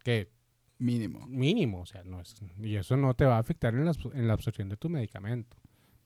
[0.05, 0.31] que
[0.79, 1.27] Mínimo.
[1.27, 1.81] mínimo.
[1.81, 4.33] O sea, no es, y eso no te va a afectar en la, en la
[4.35, 5.57] absorción de tu medicamento.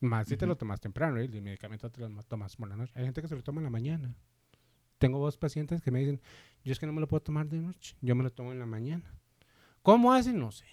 [0.00, 1.18] Más si te lo tomas temprano.
[1.18, 1.24] ¿eh?
[1.24, 2.92] El medicamento te lo ma- tomas por la noche.
[2.96, 4.14] Hay gente que se lo toma en la mañana.
[4.98, 6.20] Tengo dos pacientes que me dicen,
[6.64, 8.58] yo es que no me lo puedo tomar de noche, yo me lo tomo en
[8.58, 9.14] la mañana.
[9.82, 10.38] ¿Cómo hacen?
[10.38, 10.64] No sé.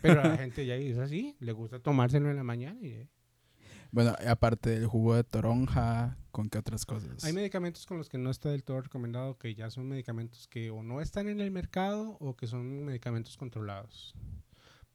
[0.00, 2.78] Pero la gente ya es así, le gusta tomárselo en la mañana.
[2.80, 3.08] Y, eh,
[3.90, 7.24] Bueno, aparte del jugo de toronja, ¿con qué otras cosas?
[7.24, 10.70] Hay medicamentos con los que no está del todo recomendado, que ya son medicamentos que
[10.70, 14.14] o no están en el mercado o que son medicamentos controlados.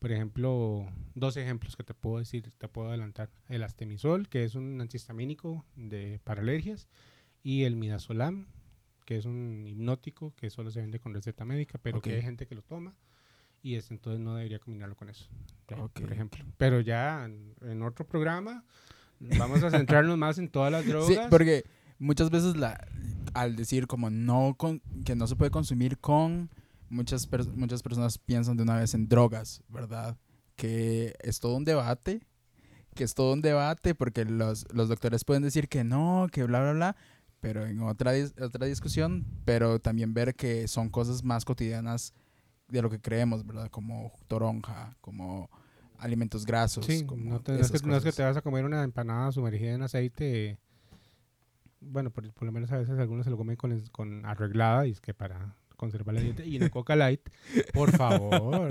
[0.04, 0.86] Por ejemplo,
[1.16, 3.30] dos ejemplos que te puedo decir, te puedo adelantar.
[3.48, 6.90] El astemisol, que es un antihistamínico de, para alergias,
[7.42, 8.48] y el midazolam,
[9.06, 12.04] que es un hipnótico que solo se vende con receta médica, pero Ok.
[12.04, 12.94] que hay gente que lo toma
[13.62, 15.30] y es, entonces no debería combinarlo con eso,
[15.70, 16.02] ya, Ok.
[16.02, 16.44] por ejemplo.
[16.58, 18.66] Pero ya en, en otro programa
[19.22, 21.08] vamos a centrarnos más en todas las drogas.
[21.08, 21.64] Sí, porque
[21.98, 22.78] muchas veces la,
[23.34, 26.50] al decir como no con, que no se puede consumir con,
[26.94, 30.18] muchas, pers- muchas personas piensan de una vez en drogas, ¿verdad?
[30.56, 32.22] Que es todo un debate,
[32.96, 36.62] que es todo un debate porque los, los doctores pueden decir que no, que bla,
[36.62, 36.96] bla, bla,
[37.40, 42.14] pero en otra, dis- otra discusión, pero también ver que son cosas más cotidianas
[42.70, 43.70] de lo que creemos, ¿verdad?
[43.70, 45.50] Como toronja, como
[45.98, 46.86] alimentos grasos.
[46.86, 48.84] Sí, como no, te- no es que, no es que te vas a comer una
[48.84, 50.58] empanada sumergida en aceite.
[51.82, 54.92] Bueno, por, por lo menos a veces algunos se lo comen con, con arreglada y
[54.92, 56.44] es que para conservar la dieta.
[56.46, 57.22] Y una Coca Light,
[57.74, 58.70] por favor.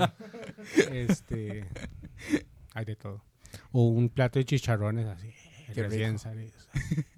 [0.91, 1.65] este,
[2.73, 3.23] hay de todo.
[3.71, 5.31] O un plato de chicharrones así,
[5.73, 6.17] Qué recién rico.
[6.19, 6.69] salidos.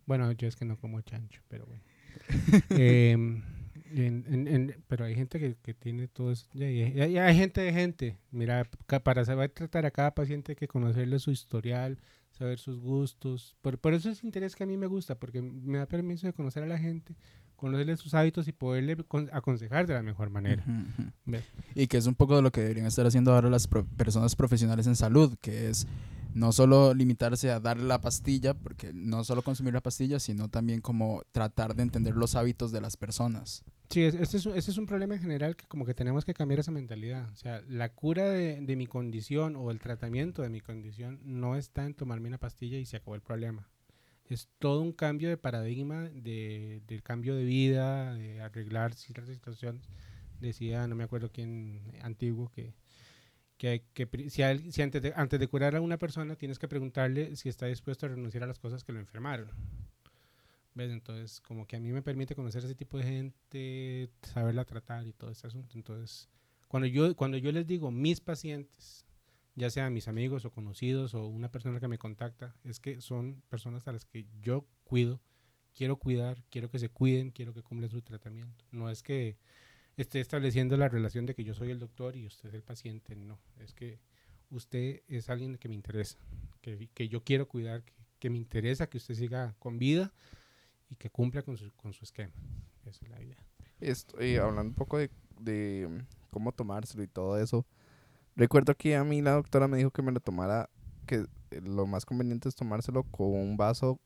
[0.05, 1.81] Bueno, yo es que no como chancho, pero bueno.
[2.69, 3.43] Em,
[3.91, 6.47] en- en- en- pero hay gente que, que tiene todo eso.
[6.53, 8.17] Ya, ya- ya- ya hay gente de gente.
[8.31, 8.67] Mira,
[9.03, 11.99] para saber tratar a cada paciente hay que conocerle su historial,
[12.31, 13.55] saber sus gustos.
[13.61, 16.33] Por, por eso es interés que a mí me gusta, porque me da permiso de
[16.33, 17.15] conocer a la gente,
[17.55, 20.63] conocerle sus hábitos y poderle con- aconsejar de la mejor manera.
[21.75, 24.35] Y que es un poco de lo que deberían estar haciendo ahora las pro- personas
[24.35, 25.87] profesionales en salud, que es
[26.33, 30.81] no solo limitarse a darle la pastilla, porque no solo consumir la pastilla, sino también
[30.81, 33.63] como tratar de entender los hábitos de las personas.
[33.89, 36.25] Sí, es- este es, un- este es un problema en general que como que tenemos
[36.25, 37.29] que cambiar esa mentalidad.
[37.31, 41.55] O sea, la cura de, de mi condición o el tratamiento de mi condición no
[41.55, 43.69] está en tomarme una pastilla y se acabó el problema.
[44.29, 49.87] Es todo un cambio de paradigma, de, del cambio de vida, de arreglar ciertas situaciones.
[50.39, 52.73] Decía, no me acuerdo quién antiguo, que,
[53.57, 56.59] que, hay que si, al- si antes, de, antes de curar a una persona tienes
[56.59, 59.49] que preguntarle si está dispuesto a renunciar a las cosas que lo enfermaron.
[60.73, 60.91] ¿Ves?
[60.91, 65.13] Entonces, como que a mí me permite conocer ese tipo de gente, saberla tratar y
[65.13, 65.77] todo ese asunto.
[65.77, 66.27] Entonces,
[66.67, 69.04] cuando yo, cuando yo les digo mis pacientes,
[69.55, 73.41] ya sean mis amigos o conocidos o una persona que me contacta, es que son
[73.49, 75.21] personas a las que yo cuido,
[75.73, 78.65] quiero cuidar, quiero que se cuiden, quiero que cumplan su tratamiento.
[78.71, 79.37] No es que
[79.97, 83.15] esté estableciendo la relación de que yo soy el doctor y usted es el paciente,
[83.15, 83.39] no.
[83.59, 83.99] Es que
[84.49, 86.17] usted es alguien que me interesa,
[86.61, 87.83] que, que yo quiero cuidar,
[88.19, 90.13] que, me interesa que usted siga con vida
[90.89, 92.33] y que cumpla con su, con su esquema.
[92.85, 93.45] Esa es la idea.
[93.79, 97.65] Estoy hablando un poco de, de cómo tomárselo y todo eso.
[98.35, 100.69] Recuerdo que a mí la doctora me dijo que me lo tomara,
[101.05, 101.25] que
[101.63, 103.99] lo más conveniente es tomárselo con un vaso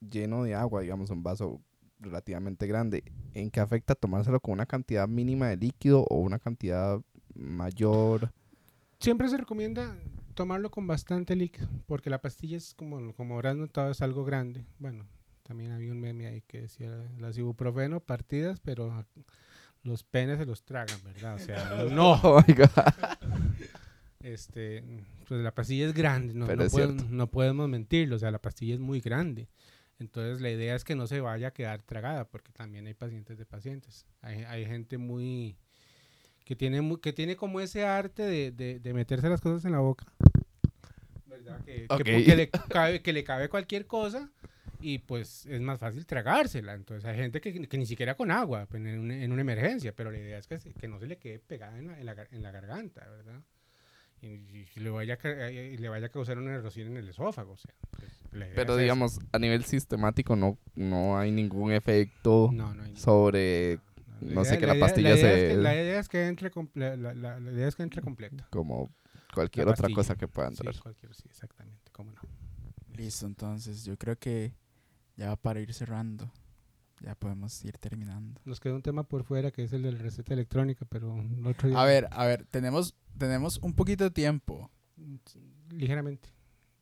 [0.00, 1.60] lleno de agua, digamos, un vaso
[1.98, 3.04] relativamente grande.
[3.32, 7.00] ¿En qué afecta tomárselo con una cantidad mínima de líquido o una cantidad
[7.34, 8.30] mayor?
[9.00, 9.96] Siempre se recomienda
[10.34, 14.66] tomarlo con bastante líquido, porque la pastilla es como, como habrás notado, es algo grande.
[14.78, 15.06] Bueno,
[15.44, 18.92] también había un meme ahí que decía las ibuprofeno partidas, pero
[19.84, 21.34] los penes se los tragan, ¿verdad?
[21.34, 22.12] O sea, no.
[22.22, 22.68] Oh my God.
[24.20, 24.84] Este,
[25.26, 28.40] pues la pastilla es grande, no, no, es podemos, no podemos mentirlo, o sea, la
[28.40, 29.48] pastilla es muy grande.
[29.98, 33.36] Entonces la idea es que no se vaya a quedar tragada, porque también hay pacientes
[33.38, 34.06] de pacientes.
[34.20, 35.56] Hay, hay gente muy
[36.44, 39.78] que tiene que tiene como ese arte de, de- de meterse las cosas en la
[39.80, 40.04] boca.
[41.26, 41.60] ¿Verdad?
[41.64, 42.00] Que, que Ok.
[42.00, 44.30] pu- que le cabe, que le cabe cualquier cosa
[44.82, 46.74] y pues es más fácil tragársela.
[46.74, 49.94] Entonces hay gente que, que ni siquiera con agua, pues, en, una, en una emergencia,
[49.94, 52.06] pero la idea es que, se- que no se le quede pegada en la, en
[52.06, 53.40] la en la garganta, ¿verdad?
[54.20, 57.52] Y, y le, vaya a, y le vaya a causar una erosión en el esófago.
[57.52, 61.72] O sea, pues, la idea Pero es digamos, a nivel sistemático no, no hay ningún
[61.72, 63.80] efecto no, no hay sobre
[64.20, 66.96] no sé, que la pastilla idea es se- que- la idea es que entre, comple-
[66.96, 68.46] la, la- la idea es que entre completa.
[68.50, 68.94] como
[69.34, 69.96] cualquier La otra pastilla.
[69.96, 70.80] cosa que pueda Sí, entrar.
[70.80, 72.20] cualquier, sí, exactamente, cómo no.
[72.96, 74.52] Listo, entonces yo creo que
[75.16, 76.30] ya para ir cerrando,
[77.00, 78.40] ya podemos ir terminando.
[78.44, 81.46] Nos queda un tema por fuera que es el de la receta electrónica, pero el
[81.46, 84.70] otro día- A ver, a ver, tenemos, tenemos un poquito de tiempo.
[85.70, 86.28] ligeramente.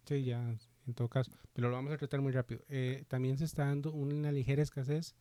[0.04, 0.40] Sí, ya,
[0.86, 1.30] en todo caso.
[1.52, 2.62] Pero lo vamos a tratar muy rápido.
[2.68, 5.14] Eh, también se está dando una ligera escasez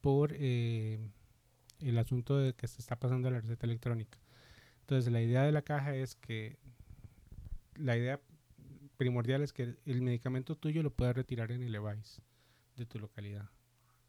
[0.00, 0.98] por eh,
[1.80, 4.18] el asunto de que se está pasando la receta electrónica.
[4.80, 6.58] Entonces, la idea de la caja es que
[7.76, 8.20] la idea
[8.96, 12.20] primordial es que el medicamento tuyo lo puedas retirar en el device
[12.76, 13.48] de tu localidad.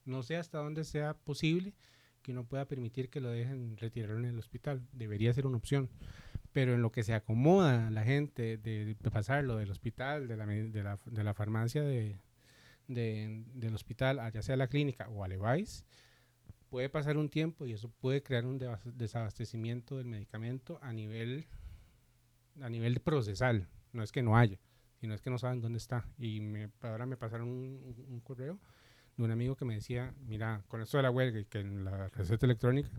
[0.06, 1.74] No sé hasta dónde sea posible
[2.22, 4.88] que uno pueda permitir que lo dejen retirarlo en el hospital.
[4.92, 5.90] Debería ser una opción
[6.56, 10.84] pero en lo que se acomoda la gente de, pasarlo del hospital, de la, de
[10.84, 12.22] la, de la farmacia de,
[12.88, 15.84] de- del hospital, a ya sea a la clínica o EVAIS,
[16.70, 21.46] puede pasar un tiempo y eso puede crear un desabastecimiento del medicamento a nivel,
[22.62, 23.68] a nivel procesal.
[23.92, 24.58] No es que no haya,
[25.06, 26.04] sino es que no saben dónde está.
[26.18, 28.60] Y me, ahora me pasaron un, un- correo
[29.16, 31.86] de un amigo que me decía, mira, con esto de la huelga y que en
[31.86, 32.90] la receta electrónica,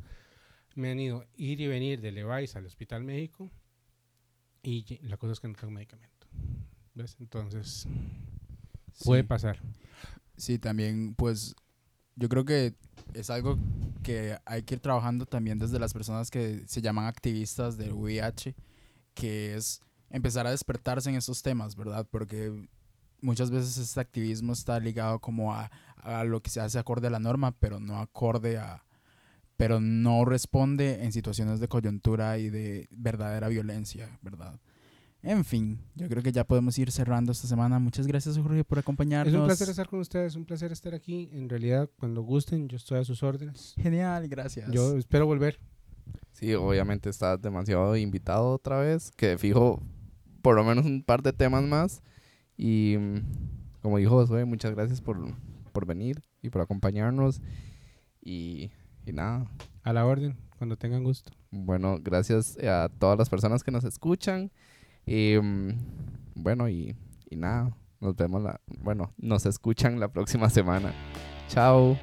[0.77, 3.51] me han ido ir y venir de Levi's al Hospital México
[4.63, 6.29] y la cosa es que no tengo medicamento.
[6.95, 7.17] ¿Ves?
[7.19, 7.89] Entonces,
[9.05, 9.27] puede Sí.
[9.27, 9.59] pasar.
[10.37, 11.57] Sí, también, pues,
[12.15, 12.77] yo creo que
[13.15, 13.59] es algo
[14.05, 18.55] que hay que ir trabajando también desde las personas que se llaman activistas del VIH,
[19.15, 22.07] que es empezar a despertarse en estos temas, ¿verdad?
[22.11, 22.69] Porque
[23.21, 27.11] muchas veces este activismo está ligado como a, a lo que se hace acorde a
[27.11, 28.83] la norma, pero no acorde a
[29.57, 34.61] pero no responde en situaciones de coyuntura y de verdadera violencia, ¿verdad?
[35.23, 37.79] En fin, yo creo que ya podemos ir cerrando esta semana.
[37.79, 39.35] Muchas gracias, Jorge, por acompañarnos.
[39.35, 41.31] Es un placer estar con ustedes, un placer estar aquí.
[41.33, 43.75] En realidad, cuando gusten, yo estoy a sus órdenes.
[43.77, 44.71] Genial, gracias.
[44.71, 45.59] Yo espero volver.
[46.33, 49.83] Sí, obviamente estás demasiado invitado otra vez, que fijo
[50.47, 52.05] por lo menos un par de temas más.
[52.57, 55.19] Y mm, como dijo Josué, muchas gracias por,
[55.73, 57.43] por venir y por acompañarnos.
[58.23, 58.71] Y,
[59.05, 59.51] y nada,
[59.83, 61.33] A la orden, cuando tengan gusto.
[61.51, 64.53] bueno, gracias a todas las personas que nos escuchan.
[65.05, 65.71] Y mm,
[66.37, 66.95] bueno, y,
[67.29, 70.95] y nada, nos vemos la, bueno, nos escuchan la próxima semana.
[71.49, 71.99] Chao.